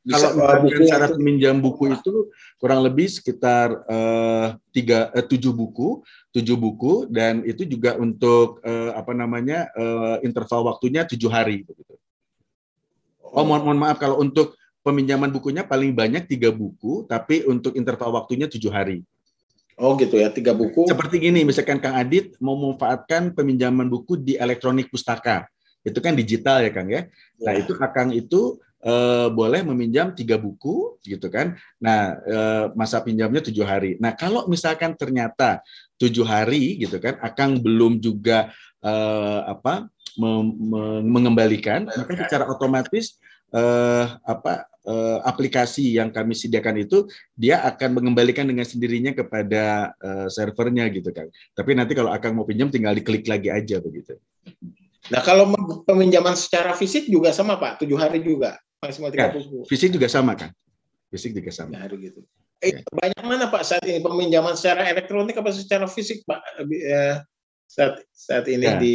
Bisa, 0.02 0.34
kalau 0.34 0.66
buku 0.66 0.82
syarat 0.82 1.14
meminjam 1.14 1.62
buku 1.62 1.94
itu 1.94 2.26
kurang 2.58 2.82
lebih 2.82 3.06
sekitar 3.06 3.86
uh, 3.86 4.58
tiga 4.74 5.14
uh, 5.14 5.22
tujuh 5.22 5.54
buku 5.54 6.02
tujuh 6.34 6.58
buku 6.58 7.06
dan 7.06 7.46
itu 7.46 7.62
juga 7.62 7.94
untuk 7.94 8.58
uh, 8.66 8.98
apa 8.98 9.14
namanya 9.14 9.70
uh, 9.78 10.18
interval 10.26 10.66
waktunya 10.66 11.06
tujuh 11.06 11.30
hari 11.30 11.62
begitu. 11.62 11.94
Oh 13.32 13.48
mohon, 13.48 13.64
mohon 13.64 13.80
maaf 13.80 13.96
kalau 13.96 14.20
untuk 14.20 14.52
peminjaman 14.84 15.32
bukunya 15.32 15.64
paling 15.64 15.96
banyak 15.96 16.28
tiga 16.28 16.52
buku, 16.52 17.08
tapi 17.08 17.48
untuk 17.48 17.72
interval 17.78 18.12
waktunya 18.12 18.44
tujuh 18.44 18.68
hari. 18.68 19.00
Oh 19.80 19.96
gitu 19.96 20.20
ya, 20.20 20.28
tiga 20.28 20.52
buku. 20.52 20.84
Seperti 20.84 21.16
gini, 21.16 21.48
misalkan 21.48 21.80
Kang 21.80 21.96
Adit 21.96 22.36
mau 22.44 22.52
memanfaatkan 22.54 23.32
peminjaman 23.32 23.88
buku 23.88 24.20
di 24.20 24.36
elektronik 24.36 24.92
pustaka, 24.92 25.48
itu 25.82 25.98
kan 25.98 26.12
digital 26.12 26.60
ya 26.60 26.70
Kang 26.70 26.92
ya. 26.92 27.08
Nah 27.42 27.56
ya. 27.56 27.64
itu 27.64 27.72
Kakang 27.74 28.12
itu 28.12 28.60
eh, 28.84 29.28
boleh 29.32 29.64
meminjam 29.66 30.12
tiga 30.12 30.36
buku 30.36 31.00
gitu 31.02 31.26
kan. 31.32 31.58
Nah 31.80 32.20
eh, 32.22 32.64
masa 32.76 33.00
pinjamnya 33.00 33.42
tujuh 33.42 33.64
hari. 33.64 33.96
Nah 33.96 34.12
kalau 34.14 34.44
misalkan 34.46 34.94
ternyata 34.94 35.64
tujuh 35.96 36.22
hari 36.22 36.78
gitu 36.78 37.00
kan, 37.00 37.16
Akang 37.24 37.58
belum 37.58 37.96
juga 37.96 38.52
eh, 38.84 39.40
apa 39.48 39.90
mengembalikan, 40.18 41.88
maka 41.88 42.12
secara 42.26 42.44
otomatis 42.48 43.16
eh, 43.52 44.06
apa 44.24 44.66
eh, 44.84 45.18
aplikasi 45.24 45.96
yang 45.96 46.08
kami 46.12 46.32
sediakan 46.32 46.82
itu 46.82 47.06
dia 47.36 47.60
akan 47.64 48.00
mengembalikan 48.00 48.48
dengan 48.48 48.64
sendirinya 48.64 49.12
kepada 49.12 49.94
eh, 49.96 50.28
servernya 50.28 50.88
gitu 50.92 51.12
kan. 51.12 51.28
Tapi 51.56 51.70
nanti 51.76 51.92
kalau 51.92 52.10
akan 52.12 52.30
mau 52.42 52.46
pinjam 52.48 52.72
tinggal 52.72 52.96
diklik 52.96 53.28
lagi 53.28 53.52
aja 53.52 53.78
begitu. 53.78 54.16
Nah 55.10 55.20
kalau 55.20 55.50
peminjaman 55.84 56.38
secara 56.38 56.72
fisik 56.78 57.10
juga 57.10 57.34
sama 57.34 57.58
Pak, 57.58 57.84
tujuh 57.84 57.98
hari 57.98 58.22
juga 58.22 58.56
maksimal 58.82 59.10
tiga 59.14 59.30
ya, 59.30 59.38
Fisik 59.66 59.94
juga 59.94 60.10
sama 60.10 60.34
kan? 60.34 60.50
Fisik 61.10 61.34
juga 61.34 61.50
sama. 61.54 61.78
Hari 61.78 61.96
gitu. 62.10 62.20
Eh, 62.62 62.78
ya. 62.78 62.82
banyak 62.94 63.22
mana 63.26 63.50
Pak 63.50 63.62
saat 63.66 63.82
ini 63.90 63.98
peminjaman 63.98 64.54
secara 64.54 64.86
elektronik 64.86 65.34
apa 65.34 65.50
secara 65.50 65.90
fisik 65.90 66.22
Pak 66.22 66.40
eh, 66.70 67.18
saat 67.66 68.06
saat 68.14 68.46
ini 68.46 68.66
ya. 68.70 68.78
di 68.78 68.94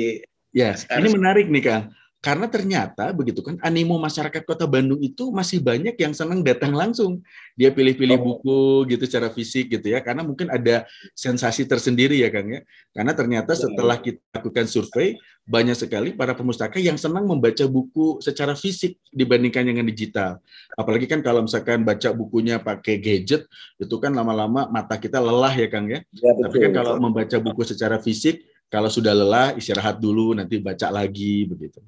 Ya, 0.58 0.74
ini 0.98 1.14
menarik 1.14 1.46
nih 1.54 1.62
Kang. 1.62 1.86
Karena 2.18 2.50
ternyata 2.50 3.14
begitu 3.14 3.46
kan 3.46 3.62
animo 3.62 3.94
masyarakat 4.02 4.42
Kota 4.42 4.66
Bandung 4.66 4.98
itu 5.06 5.30
masih 5.30 5.62
banyak 5.62 5.94
yang 6.02 6.18
senang 6.18 6.42
datang 6.42 6.74
langsung. 6.74 7.22
Dia 7.54 7.70
pilih-pilih 7.70 8.18
oh. 8.18 8.24
buku 8.26 8.90
gitu 8.90 9.06
secara 9.06 9.30
fisik 9.30 9.70
gitu 9.70 9.94
ya. 9.94 10.02
Karena 10.02 10.26
mungkin 10.26 10.50
ada 10.50 10.90
sensasi 11.14 11.70
tersendiri 11.70 12.18
ya 12.18 12.34
Kang 12.34 12.50
ya. 12.50 12.66
Karena 12.90 13.14
ternyata 13.14 13.54
ya. 13.54 13.70
setelah 13.70 14.02
kita 14.02 14.18
lakukan 14.34 14.66
survei 14.66 15.22
banyak 15.46 15.78
sekali 15.78 16.10
para 16.18 16.34
pemustaka 16.34 16.82
yang 16.82 16.98
senang 16.98 17.30
membaca 17.30 17.64
buku 17.70 18.18
secara 18.20 18.58
fisik 18.58 18.98
dibandingkan 19.14 19.70
dengan 19.70 19.86
digital. 19.86 20.42
Apalagi 20.74 21.06
kan 21.06 21.22
kalau 21.22 21.46
misalkan 21.46 21.86
baca 21.86 22.10
bukunya 22.18 22.58
pakai 22.58 22.98
gadget 22.98 23.46
itu 23.78 23.96
kan 24.02 24.10
lama-lama 24.10 24.66
mata 24.74 24.98
kita 24.98 25.22
lelah 25.22 25.54
ya 25.54 25.70
Kang 25.70 25.86
ya. 25.86 26.02
ya 26.18 26.34
betul, 26.34 26.44
Tapi 26.50 26.58
kan 26.66 26.72
kalau 26.82 26.98
membaca 26.98 27.38
buku 27.38 27.62
secara 27.62 28.02
fisik 28.02 28.57
kalau 28.68 28.92
sudah 28.92 29.16
lelah 29.16 29.56
istirahat 29.56 30.00
dulu 30.00 30.36
nanti 30.36 30.60
baca 30.60 30.92
lagi 30.92 31.48
begitu. 31.48 31.80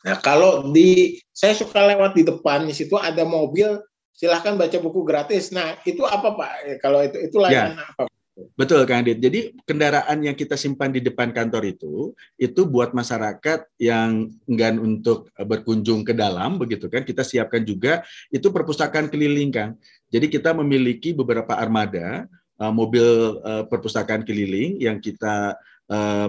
Nah, 0.00 0.16
kalau 0.18 0.72
di 0.72 1.20
saya 1.30 1.52
suka 1.52 1.84
lewat 1.84 2.16
di 2.16 2.24
depan 2.24 2.64
di 2.64 2.72
situ 2.72 2.96
ada 2.96 3.20
mobil, 3.22 3.78
silahkan 4.16 4.56
baca 4.56 4.76
buku 4.80 5.04
gratis. 5.04 5.52
Nah, 5.52 5.76
itu 5.84 6.02
apa 6.08 6.32
Pak? 6.32 6.50
Eh, 6.66 6.76
kalau 6.80 7.04
itu 7.04 7.20
itu 7.20 7.36
layanan 7.36 7.76
ya. 7.76 7.84
apa? 7.92 8.10
Betul, 8.56 8.88
Kang 8.88 9.04
Adit. 9.04 9.20
Jadi 9.20 9.52
kendaraan 9.68 10.24
yang 10.24 10.32
kita 10.32 10.56
simpan 10.56 10.88
di 10.88 11.04
depan 11.04 11.28
kantor 11.28 11.76
itu, 11.76 12.16
itu 12.40 12.64
buat 12.64 12.96
masyarakat 12.96 13.68
yang 13.76 14.32
enggan 14.48 14.80
untuk 14.80 15.28
berkunjung 15.36 16.08
ke 16.08 16.16
dalam, 16.16 16.56
begitu 16.56 16.88
kan? 16.88 17.04
Kita 17.04 17.20
siapkan 17.20 17.60
juga 17.60 18.00
itu 18.32 18.48
perpustakaan 18.48 19.12
keliling, 19.12 19.52
Kang. 19.52 19.76
Jadi 20.08 20.32
kita 20.32 20.56
memiliki 20.56 21.12
beberapa 21.12 21.52
armada 21.52 22.24
mobil 22.68 23.40
uh, 23.40 23.64
perpustakaan 23.64 24.20
keliling 24.28 24.76
yang 24.76 25.00
kita 25.00 25.56
uh, 25.56 25.79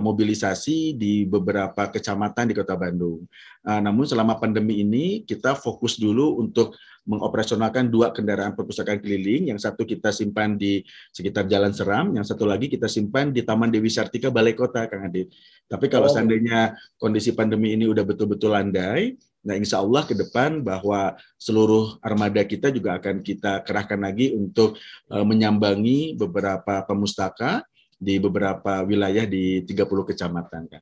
mobilisasi 0.01 0.97
di 0.97 1.29
beberapa 1.29 1.85
kecamatan 1.93 2.49
di 2.49 2.57
Kota 2.57 2.73
Bandung. 2.73 3.29
Uh, 3.61 3.77
namun 3.77 4.09
selama 4.09 4.41
pandemi 4.41 4.81
ini 4.81 5.21
kita 5.21 5.53
fokus 5.53 6.01
dulu 6.01 6.41
untuk 6.41 6.73
mengoperasionalkan 7.05 7.89
dua 7.89 8.09
kendaraan 8.09 8.57
perpustakaan 8.57 8.97
keliling. 8.97 9.53
Yang 9.53 9.69
satu 9.69 9.85
kita 9.85 10.09
simpan 10.09 10.57
di 10.57 10.81
sekitar 11.13 11.45
Jalan 11.45 11.73
Seram, 11.77 12.13
yang 12.13 12.25
satu 12.25 12.49
lagi 12.49 12.69
kita 12.69 12.89
simpan 12.89 13.29
di 13.29 13.45
Taman 13.45 13.69
Dewi 13.69 13.89
Sartika 13.89 14.33
Balai 14.33 14.57
Kota, 14.57 14.89
Kang 14.89 15.05
Adit. 15.05 15.29
Tapi 15.69 15.85
kalau 15.89 16.09
oh. 16.09 16.13
seandainya 16.13 16.73
kondisi 16.97 17.33
pandemi 17.37 17.77
ini 17.77 17.85
udah 17.85 18.01
betul-betul 18.01 18.53
landai, 18.57 19.13
Nah, 19.41 19.57
insya 19.57 19.81
Allah 19.81 20.05
ke 20.05 20.13
depan 20.13 20.61
bahwa 20.61 21.17
seluruh 21.41 21.97
armada 22.05 22.45
kita 22.45 22.69
juga 22.69 23.01
akan 23.01 23.25
kita 23.25 23.65
kerahkan 23.65 23.97
lagi 23.97 24.37
untuk 24.37 24.77
uh, 25.09 25.25
menyambangi 25.25 26.13
beberapa 26.13 26.85
pemustaka 26.85 27.65
di 28.01 28.17
beberapa 28.17 28.81
wilayah 28.81 29.29
di 29.29 29.61
30 29.61 30.09
kecamatan 30.09 30.65
kan. 30.65 30.81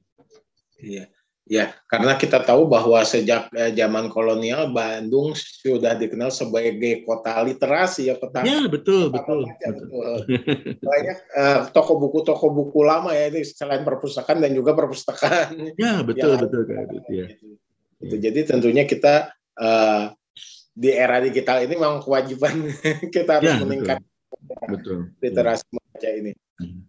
Iya. 0.79 1.11
Ya, 1.49 1.73
karena 1.89 2.13
kita 2.13 2.45
tahu 2.45 2.69
bahwa 2.69 3.01
sejak 3.01 3.49
eh, 3.57 3.73
zaman 3.73 4.05
kolonial 4.13 4.69
Bandung 4.69 5.33
sudah 5.33 5.97
dikenal 5.97 6.29
sebagai 6.29 7.01
kota 7.01 7.41
literasi 7.41 8.05
ya 8.05 8.21
kota. 8.21 8.45
Ya 8.45 8.69
betul 8.69 9.09
betul. 9.09 9.49
betul. 9.57 10.29
Banyak 10.77 11.17
uh, 11.33 11.59
toko 11.73 11.97
buku 11.97 12.21
toko 12.21 12.53
buku 12.53 12.85
lama 12.85 13.17
ya 13.17 13.33
itu 13.33 13.49
selain 13.57 13.81
perpustakaan 13.81 14.45
dan 14.45 14.53
juga 14.53 14.77
perpustakaan. 14.77 15.73
Ya 15.73 15.99
betul 16.09 16.37
betul 16.37 16.69
kan. 16.69 16.85
Ya. 17.09 17.33
Gitu. 17.33 17.57
Gitu. 17.97 18.15
Jadi 18.29 18.39
tentunya 18.45 18.85
kita 18.85 19.33
uh, 19.57 20.13
di 20.77 20.93
era 20.93 21.17
digital 21.17 21.65
ini 21.65 21.73
memang 21.81 22.05
kewajiban 22.05 22.61
kita 23.15 23.41
harus 23.41 23.49
ya, 23.49 23.57
meningkatkan 23.57 24.05
betul. 24.69 25.17
literasi 25.17 25.65
membaca 25.73 26.09
ini. 26.13 26.31
Hmm. 26.61 26.88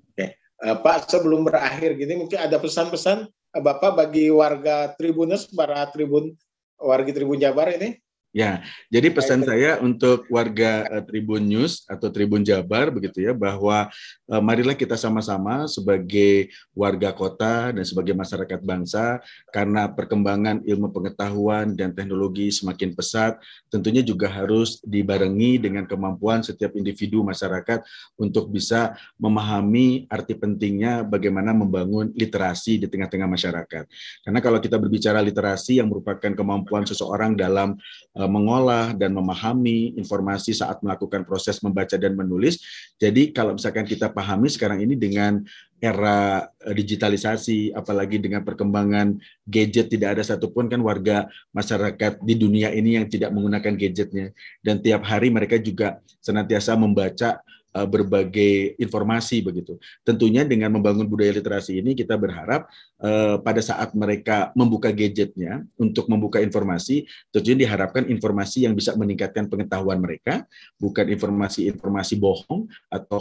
Uh, 0.61 0.77
Pak, 0.77 1.09
sebelum 1.09 1.41
berakhir 1.49 1.97
gini 1.97 2.21
mungkin 2.21 2.37
ada 2.37 2.61
pesan-pesan 2.61 3.25
uh, 3.25 3.63
Bapak 3.65 3.97
bagi 3.97 4.29
warga 4.29 4.93
Tribunus, 4.93 5.49
para 5.49 5.89
Tribun 5.89 6.37
warga 6.77 7.11
Tribun 7.17 7.41
Jabar 7.41 7.73
ini? 7.73 7.97
Ya, 8.31 8.63
jadi 8.87 9.11
pesan 9.11 9.43
saya 9.43 9.83
untuk 9.83 10.23
warga 10.31 10.87
uh, 10.87 11.03
Tribun 11.03 11.43
News 11.51 11.83
atau 11.91 12.15
Tribun 12.15 12.47
Jabar 12.47 12.87
begitu 12.95 13.27
ya 13.27 13.35
bahwa 13.35 13.91
uh, 14.31 14.39
marilah 14.39 14.79
kita 14.79 14.95
sama-sama 14.95 15.67
sebagai 15.67 16.47
warga 16.71 17.11
kota 17.11 17.75
dan 17.75 17.83
sebagai 17.83 18.15
masyarakat 18.15 18.63
bangsa 18.63 19.19
karena 19.51 19.91
perkembangan 19.91 20.63
ilmu 20.63 20.95
pengetahuan 20.95 21.75
dan 21.75 21.91
teknologi 21.91 22.55
semakin 22.55 22.95
pesat, 22.95 23.35
tentunya 23.67 23.99
juga 23.99 24.31
harus 24.31 24.79
dibarengi 24.87 25.59
dengan 25.59 25.83
kemampuan 25.91 26.47
setiap 26.47 26.79
individu 26.79 27.27
masyarakat 27.27 27.83
untuk 28.15 28.47
bisa 28.55 28.95
memahami 29.19 30.07
arti 30.07 30.39
pentingnya 30.39 31.03
bagaimana 31.03 31.51
membangun 31.51 32.15
literasi 32.15 32.79
di 32.79 32.87
tengah-tengah 32.87 33.27
masyarakat. 33.27 33.91
Karena 34.23 34.39
kalau 34.39 34.63
kita 34.63 34.79
berbicara 34.79 35.19
literasi 35.19 35.83
yang 35.83 35.91
merupakan 35.91 36.31
kemampuan 36.31 36.87
seseorang 36.87 37.35
dalam 37.35 37.75
Eh, 38.20 38.20
mengolah 38.27 38.93
dan 38.93 39.15
memahami 39.15 39.95
informasi 39.97 40.53
saat 40.53 40.83
melakukan 40.83 41.23
proses 41.25 41.63
membaca 41.63 41.95
dan 41.95 42.13
menulis. 42.13 42.61
Jadi 42.99 43.31
kalau 43.31 43.57
misalkan 43.57 43.87
kita 43.87 44.11
pahami 44.11 44.51
sekarang 44.51 44.83
ini 44.83 44.99
dengan 44.99 45.41
era 45.81 46.45
eh, 46.61 46.75
digitalisasi, 46.77 47.73
apalagi 47.73 48.21
dengan 48.21 48.45
perkembangan 48.45 49.17
gadget, 49.49 49.89
tidak 49.89 50.19
ada 50.19 50.23
satupun 50.27 50.69
kan 50.69 50.83
warga 50.85 51.25
masyarakat 51.57 52.21
di 52.21 52.35
dunia 52.37 52.69
ini 52.75 53.01
yang 53.01 53.09
tidak 53.09 53.33
menggunakan 53.33 53.73
gadgetnya. 53.79 54.37
Dan 54.61 54.85
tiap 54.85 55.09
hari 55.09 55.33
mereka 55.33 55.57
juga 55.57 56.05
senantiasa 56.21 56.77
membaca 56.77 57.41
uh, 57.75 57.89
berbagai 57.89 58.75
informasi 58.79 59.43
begitu. 59.43 59.79
Tentunya 60.03 60.43
dengan 60.47 60.75
membangun 60.75 61.07
budaya 61.07 61.35
literasi 61.35 61.79
ini 61.79 61.95
kita 61.95 62.15
berharap 62.19 62.67
uh, 63.03 63.39
pada 63.43 63.63
saat 63.63 63.95
mereka 63.95 64.51
membuka 64.59 64.91
gadgetnya 64.91 65.65
untuk 65.79 66.07
membuka 66.11 66.43
informasi, 66.43 67.07
tentunya 67.31 67.67
diharapkan 67.67 68.07
informasi 68.07 68.67
yang 68.67 68.75
bisa 68.75 68.95
meningkatkan 68.99 69.47
pengetahuan 69.47 69.99
mereka, 70.03 70.45
bukan 70.79 71.07
informasi-informasi 71.11 72.15
bohong 72.19 72.71
atau 72.91 73.21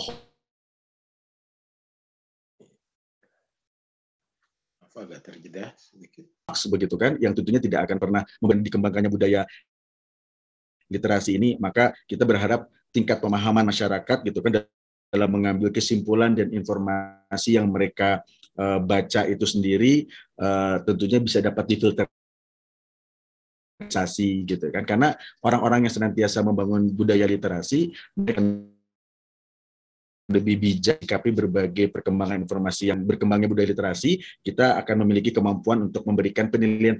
agak 5.00 5.32
terjeda 5.32 5.72
sedikit. 5.80 6.28
Begitu 6.50 6.96
kan, 7.00 7.16
yang 7.24 7.32
tentunya 7.32 7.62
tidak 7.64 7.88
akan 7.88 7.98
pernah 7.98 8.22
dikembangkannya 8.44 9.08
budaya 9.08 9.48
literasi 10.90 11.38
ini, 11.38 11.56
maka 11.62 11.94
kita 12.10 12.26
berharap 12.26 12.68
tingkat 12.90 13.22
pemahaman 13.22 13.64
masyarakat 13.70 14.26
gitu 14.26 14.42
kan 14.42 14.66
dalam 15.10 15.30
mengambil 15.30 15.70
kesimpulan 15.74 16.34
dan 16.34 16.50
informasi 16.54 17.58
yang 17.58 17.70
mereka 17.70 18.26
uh, 18.58 18.82
baca 18.82 19.26
itu 19.26 19.46
sendiri 19.46 20.10
uh, 20.42 20.82
tentunya 20.86 21.22
bisa 21.22 21.42
dapat 21.42 21.66
difilter 21.70 22.06
gitu 24.44 24.66
kan. 24.70 24.84
Karena 24.84 25.16
orang-orang 25.40 25.88
yang 25.88 25.94
senantiasa 25.94 26.44
membangun 26.44 26.92
budaya 26.92 27.24
literasi 27.24 27.96
mereka 28.18 28.42
lebih 30.30 30.56
bijak 30.62 31.02
tapi 31.10 31.34
berbagai 31.34 31.90
perkembangan 31.90 32.38
informasi 32.46 32.94
yang 32.94 33.02
berkembangnya 33.02 33.50
budaya 33.50 33.74
literasi 33.74 34.22
kita 34.46 34.78
akan 34.78 35.02
memiliki 35.02 35.34
kemampuan 35.34 35.90
untuk 35.90 36.06
memberikan 36.06 36.54
penilaian 36.54 36.94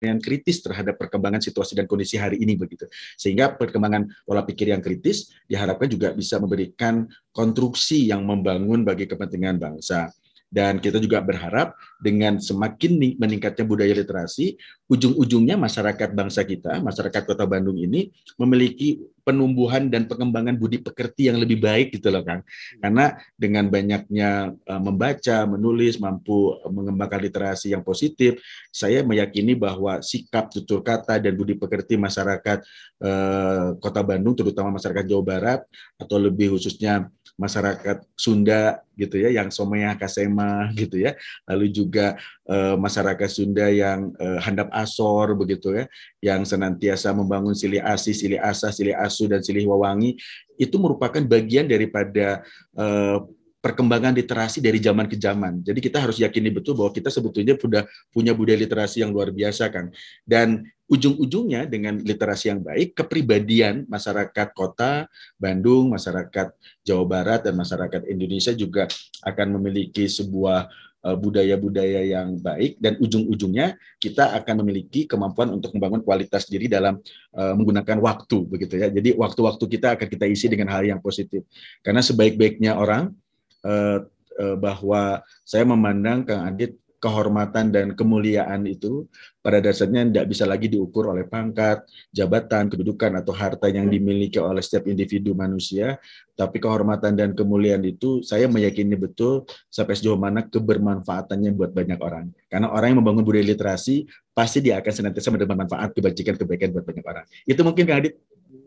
yang 0.00 0.20
kritis 0.20 0.60
terhadap 0.60 1.00
perkembangan 1.00 1.40
situasi 1.40 1.72
dan 1.76 1.88
kondisi 1.88 2.20
hari 2.20 2.36
ini 2.40 2.56
begitu. 2.56 2.84
Sehingga 3.16 3.56
perkembangan 3.56 4.08
pola 4.28 4.44
pikir 4.44 4.72
yang 4.72 4.84
kritis 4.84 5.32
diharapkan 5.48 5.88
juga 5.88 6.12
bisa 6.12 6.36
memberikan 6.36 7.08
konstruksi 7.32 8.08
yang 8.08 8.24
membangun 8.24 8.84
bagi 8.84 9.08
kepentingan 9.08 9.56
bangsa. 9.56 10.12
Dan 10.46 10.78
kita 10.78 11.02
juga 11.02 11.18
berharap 11.20 11.74
dengan 11.98 12.38
semakin 12.38 13.18
meningkatnya 13.18 13.66
budaya 13.66 13.90
literasi, 13.90 14.54
ujung-ujungnya 14.86 15.58
masyarakat 15.58 16.14
bangsa 16.14 16.46
kita, 16.46 16.78
masyarakat 16.78 17.22
Kota 17.26 17.44
Bandung 17.50 17.74
ini 17.74 18.14
memiliki 18.38 19.02
penumbuhan 19.26 19.90
dan 19.90 20.06
pengembangan 20.06 20.54
budi 20.54 20.78
pekerti 20.78 21.26
yang 21.26 21.42
lebih 21.42 21.58
baik 21.58 21.98
gitu 21.98 22.14
loh 22.14 22.22
Kang. 22.22 22.46
Karena 22.78 23.18
dengan 23.34 23.66
banyaknya 23.66 24.54
uh, 24.54 24.78
membaca, 24.78 25.42
menulis, 25.50 25.98
mampu 25.98 26.54
mengembangkan 26.70 27.18
literasi 27.26 27.74
yang 27.74 27.82
positif, 27.82 28.38
saya 28.70 29.02
meyakini 29.02 29.58
bahwa 29.58 29.98
sikap 29.98 30.54
tutur 30.54 30.86
kata 30.86 31.18
dan 31.18 31.34
budi 31.34 31.58
pekerti 31.58 31.98
masyarakat 31.98 32.62
uh, 33.02 33.74
Kota 33.82 34.06
Bandung 34.06 34.38
terutama 34.38 34.78
masyarakat 34.78 35.02
Jawa 35.02 35.24
Barat 35.26 35.60
atau 35.98 36.22
lebih 36.22 36.54
khususnya 36.54 37.10
masyarakat 37.36 38.00
Sunda 38.16 38.80
gitu 38.96 39.20
ya 39.20 39.28
yang 39.28 39.52
somaya 39.52 39.92
kasema 39.92 40.72
gitu 40.72 40.96
ya 40.96 41.12
lalu 41.44 41.68
juga 41.68 42.16
uh, 42.48 42.80
masyarakat 42.80 43.28
Sunda 43.28 43.68
yang 43.68 44.08
uh, 44.16 44.40
handap 44.40 44.72
asor 44.72 45.36
begitu 45.36 45.76
ya 45.76 45.84
yang 46.24 46.48
senantiasa 46.48 47.12
membangun 47.12 47.52
silih 47.52 47.84
asi 47.84 48.16
silih 48.16 48.40
asa 48.40 48.72
silih 48.72 48.96
asu 49.16 49.24
dan 49.24 49.40
silih 49.40 49.72
wawangi 49.72 50.20
itu 50.60 50.76
merupakan 50.76 51.24
bagian 51.24 51.64
daripada 51.64 52.44
uh, 52.76 53.24
perkembangan 53.64 54.14
literasi 54.14 54.62
dari 54.62 54.78
zaman 54.78 55.10
ke 55.10 55.18
zaman. 55.18 55.58
Jadi 55.64 55.82
kita 55.82 55.98
harus 55.98 56.22
yakini 56.22 56.54
betul 56.54 56.78
bahwa 56.78 56.94
kita 56.94 57.10
sebetulnya 57.10 57.58
sudah 57.58 57.82
punya 58.14 58.30
budaya 58.30 58.62
literasi 58.62 59.02
yang 59.02 59.10
luar 59.10 59.34
biasa 59.34 59.72
kan. 59.74 59.90
Dan 60.22 60.70
ujung-ujungnya 60.86 61.66
dengan 61.66 61.98
literasi 61.98 62.54
yang 62.54 62.62
baik, 62.62 62.94
kepribadian 62.94 63.82
masyarakat 63.90 64.54
kota 64.54 65.10
Bandung, 65.34 65.90
masyarakat 65.90 66.54
Jawa 66.86 67.04
Barat 67.10 67.42
dan 67.42 67.58
masyarakat 67.58 68.06
Indonesia 68.06 68.54
juga 68.54 68.86
akan 69.26 69.58
memiliki 69.58 70.06
sebuah 70.06 70.70
budaya-budaya 71.14 72.02
yang 72.02 72.40
baik 72.42 72.82
dan 72.82 72.98
ujung-ujungnya 72.98 73.78
kita 74.02 74.34
akan 74.42 74.64
memiliki 74.64 75.06
kemampuan 75.06 75.54
untuk 75.54 75.70
membangun 75.76 76.02
kualitas 76.02 76.50
diri 76.50 76.66
dalam 76.66 76.98
uh, 77.36 77.54
menggunakan 77.54 78.02
waktu 78.02 78.38
begitu 78.48 78.80
ya. 78.80 78.90
Jadi 78.90 79.14
waktu-waktu 79.14 79.64
kita 79.70 79.94
akan 79.94 80.06
kita 80.10 80.26
isi 80.26 80.50
dengan 80.50 80.72
hal 80.74 80.82
yang 80.82 80.98
positif. 80.98 81.46
Karena 81.84 82.02
sebaik-baiknya 82.02 82.74
orang 82.74 83.14
uh, 83.62 84.02
uh, 84.40 84.56
bahwa 84.56 85.22
saya 85.46 85.62
memandang 85.62 86.26
Kang 86.26 86.42
Adit 86.48 86.74
kehormatan 86.98 87.70
dan 87.70 87.92
kemuliaan 87.92 88.64
itu 88.64 89.06
pada 89.44 89.62
dasarnya 89.62 90.08
tidak 90.10 90.26
bisa 90.32 90.44
lagi 90.48 90.66
diukur 90.66 91.12
oleh 91.12 91.22
pangkat, 91.28 91.86
jabatan, 92.10 92.66
kedudukan 92.66 93.22
atau 93.22 93.30
harta 93.30 93.70
yang 93.70 93.86
dimiliki 93.86 94.42
oleh 94.42 94.58
setiap 94.58 94.90
individu 94.90 95.36
manusia, 95.38 96.02
tapi 96.34 96.58
kehormatan 96.58 97.14
dan 97.14 97.30
kemuliaan 97.32 97.84
itu 97.86 98.20
saya 98.26 98.50
meyakini 98.50 98.98
betul 98.98 99.46
sampai 99.70 99.94
sejauh 99.94 100.18
mana 100.18 100.42
kebermanfaatannya 100.44 101.54
buat 101.54 101.70
banyak 101.70 102.00
orang. 102.02 102.34
Karena 102.50 102.72
orang 102.74 102.92
yang 102.92 102.98
membangun 103.04 103.22
budaya 103.22 103.46
literasi 103.46 104.08
pasti 104.34 104.60
dia 104.60 104.82
akan 104.82 104.92
senantiasa 104.92 105.30
menerima 105.30 105.56
manfaat 105.56 105.94
kebajikan 105.94 106.34
kebaikan 106.36 106.74
buat 106.74 106.84
banyak 106.84 107.04
orang. 107.06 107.24
Itu 107.46 107.62
mungkin 107.62 107.86
Kang 107.86 108.02
Adit. 108.02 108.18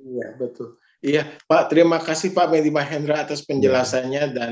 Iya, 0.09 0.27
betul. 0.39 0.79
Iya, 0.99 1.23
Pak, 1.47 1.71
terima 1.71 1.95
kasih 1.99 2.35
Pak 2.35 2.51
Medi 2.51 2.71
Mahendra 2.71 3.23
atas 3.23 3.39
penjelasannya 3.47 4.23
dan 4.35 4.51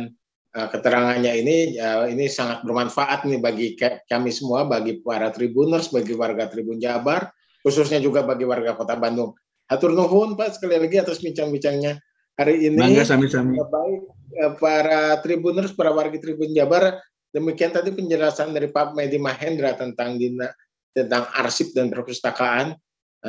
keterangannya 0.66 1.38
ini 1.38 1.78
uh, 1.78 2.10
ini 2.10 2.26
sangat 2.26 2.66
bermanfaat 2.66 3.30
nih 3.30 3.38
bagi 3.38 3.68
kami 4.10 4.34
semua, 4.34 4.66
bagi 4.66 4.98
para 5.06 5.30
tribuners, 5.30 5.94
bagi 5.94 6.18
warga 6.18 6.50
Tribun 6.50 6.82
Jabar, 6.82 7.30
khususnya 7.62 8.02
juga 8.02 8.26
bagi 8.26 8.42
warga 8.42 8.74
Kota 8.74 8.98
Bandung. 8.98 9.38
Hatur 9.70 9.94
nuhun 9.94 10.34
Pak 10.34 10.58
sekali 10.58 10.82
lagi 10.82 10.98
atas 10.98 11.22
bincang-bincangnya 11.22 12.02
hari 12.34 12.74
ini. 12.74 12.82
Bangga 12.82 13.06
sami-sami. 13.06 13.62
Baik 13.62 14.02
uh, 14.42 14.54
para 14.58 15.22
tribuners, 15.22 15.78
para 15.78 15.94
warga 15.94 16.18
Tribun 16.18 16.50
Jabar, 16.58 17.06
demikian 17.30 17.70
tadi 17.70 17.94
penjelasan 17.94 18.50
dari 18.50 18.74
Pak 18.74 18.98
Medi 18.98 19.22
Mahendra 19.22 19.78
tentang 19.78 20.18
dina, 20.18 20.50
tentang 20.90 21.30
arsip 21.38 21.78
dan 21.78 21.94
perpustakaan. 21.94 22.74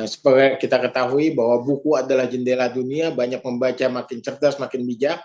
Supaya 0.05 0.55
kita 0.55 0.79
ketahui 0.79 1.33
bahwa 1.33 1.59
buku 1.65 1.97
adalah 1.97 2.29
jendela 2.29 2.71
dunia, 2.71 3.11
banyak 3.11 3.41
membaca 3.43 3.83
makin 3.89 4.21
cerdas, 4.23 4.55
makin 4.55 4.85
bijak 4.85 5.19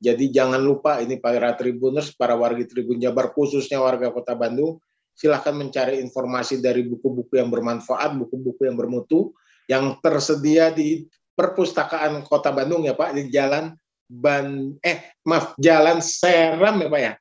jadi 0.00 0.32
jangan 0.32 0.64
lupa 0.64 1.04
ini 1.04 1.20
para 1.20 1.52
tribuners, 1.52 2.16
para 2.16 2.32
warga 2.32 2.64
Tribun 2.64 2.96
Jabar 2.96 3.36
khususnya 3.36 3.84
warga 3.84 4.08
Kota 4.08 4.32
Bandung, 4.32 4.80
silahkan 5.12 5.52
mencari 5.52 6.00
informasi 6.00 6.64
dari 6.64 6.88
buku-buku 6.88 7.36
yang 7.36 7.52
bermanfaat, 7.52 8.16
buku-buku 8.16 8.64
yang 8.64 8.80
bermutu 8.80 9.36
yang 9.68 10.00
tersedia 10.00 10.72
di 10.72 11.04
perpustakaan 11.36 12.24
Kota 12.24 12.48
Bandung 12.48 12.88
ya 12.88 12.96
Pak 12.96 13.12
di 13.12 13.28
Jalan 13.28 13.76
Ban 14.10 14.74
eh 14.82 15.14
maaf 15.22 15.54
Jalan 15.60 16.00
Seram 16.00 16.80
ya 16.80 16.88
Pak 16.88 17.00
ya. 17.00 17.12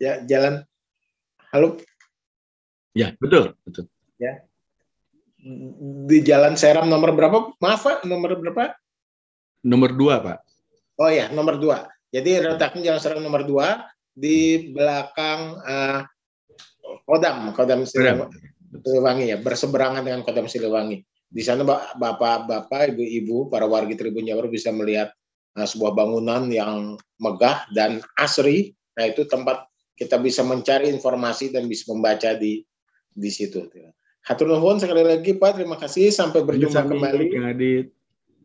Ya 0.00 0.12
Jalan 0.24 0.64
Halo. 1.52 1.76
Ya, 2.96 3.12
betul, 3.20 3.52
betul. 3.68 3.84
Ya. 4.16 4.40
Di 6.08 6.24
Jalan 6.24 6.56
Seram 6.56 6.88
nomor 6.88 7.12
berapa? 7.12 7.52
Maaf 7.60 7.84
Pak, 7.84 8.08
nomor 8.08 8.40
berapa? 8.40 8.72
Nomor 9.60 9.92
dua 9.92 10.24
Pak. 10.24 10.51
Oh 11.00 11.08
ya, 11.08 11.32
nomor 11.32 11.56
dua. 11.56 11.88
Jadi 12.12 12.44
letaknya 12.44 12.92
Jalan 12.92 13.00
Serang 13.00 13.22
nomor 13.24 13.48
dua 13.48 13.88
di 14.12 14.68
belakang 14.76 15.56
uh, 15.64 16.04
Kodam, 17.08 17.56
Kodam 17.56 17.88
Siliwangi 17.88 19.32
ya, 19.32 19.40
berseberangan 19.40 20.04
dengan 20.04 20.20
Kodam 20.20 20.44
Siliwangi. 20.44 21.00
Di 21.32 21.40
sana 21.40 21.64
bapak-bapak, 21.64 22.92
ibu-ibu, 22.92 23.48
para 23.48 23.64
warga 23.64 23.96
Tribun 23.96 24.28
Jawa 24.28 24.44
bisa 24.52 24.68
melihat 24.68 25.08
uh, 25.56 25.64
sebuah 25.64 25.96
bangunan 25.96 26.44
yang 26.52 27.00
megah 27.16 27.64
dan 27.72 28.04
asri. 28.20 28.76
Nah 29.00 29.08
itu 29.08 29.24
tempat 29.24 29.64
kita 29.96 30.20
bisa 30.20 30.44
mencari 30.44 30.92
informasi 30.92 31.48
dan 31.48 31.64
bisa 31.64 31.88
membaca 31.88 32.36
di 32.36 32.60
di 33.08 33.30
situ. 33.32 33.64
Hatur 34.28 34.52
nuhun 34.52 34.76
sekali 34.76 35.00
lagi 35.00 35.32
Pak, 35.32 35.56
terima 35.56 35.80
kasih. 35.80 36.12
Sampai 36.12 36.44
berjumpa 36.44 36.84
kembali. 36.84 37.32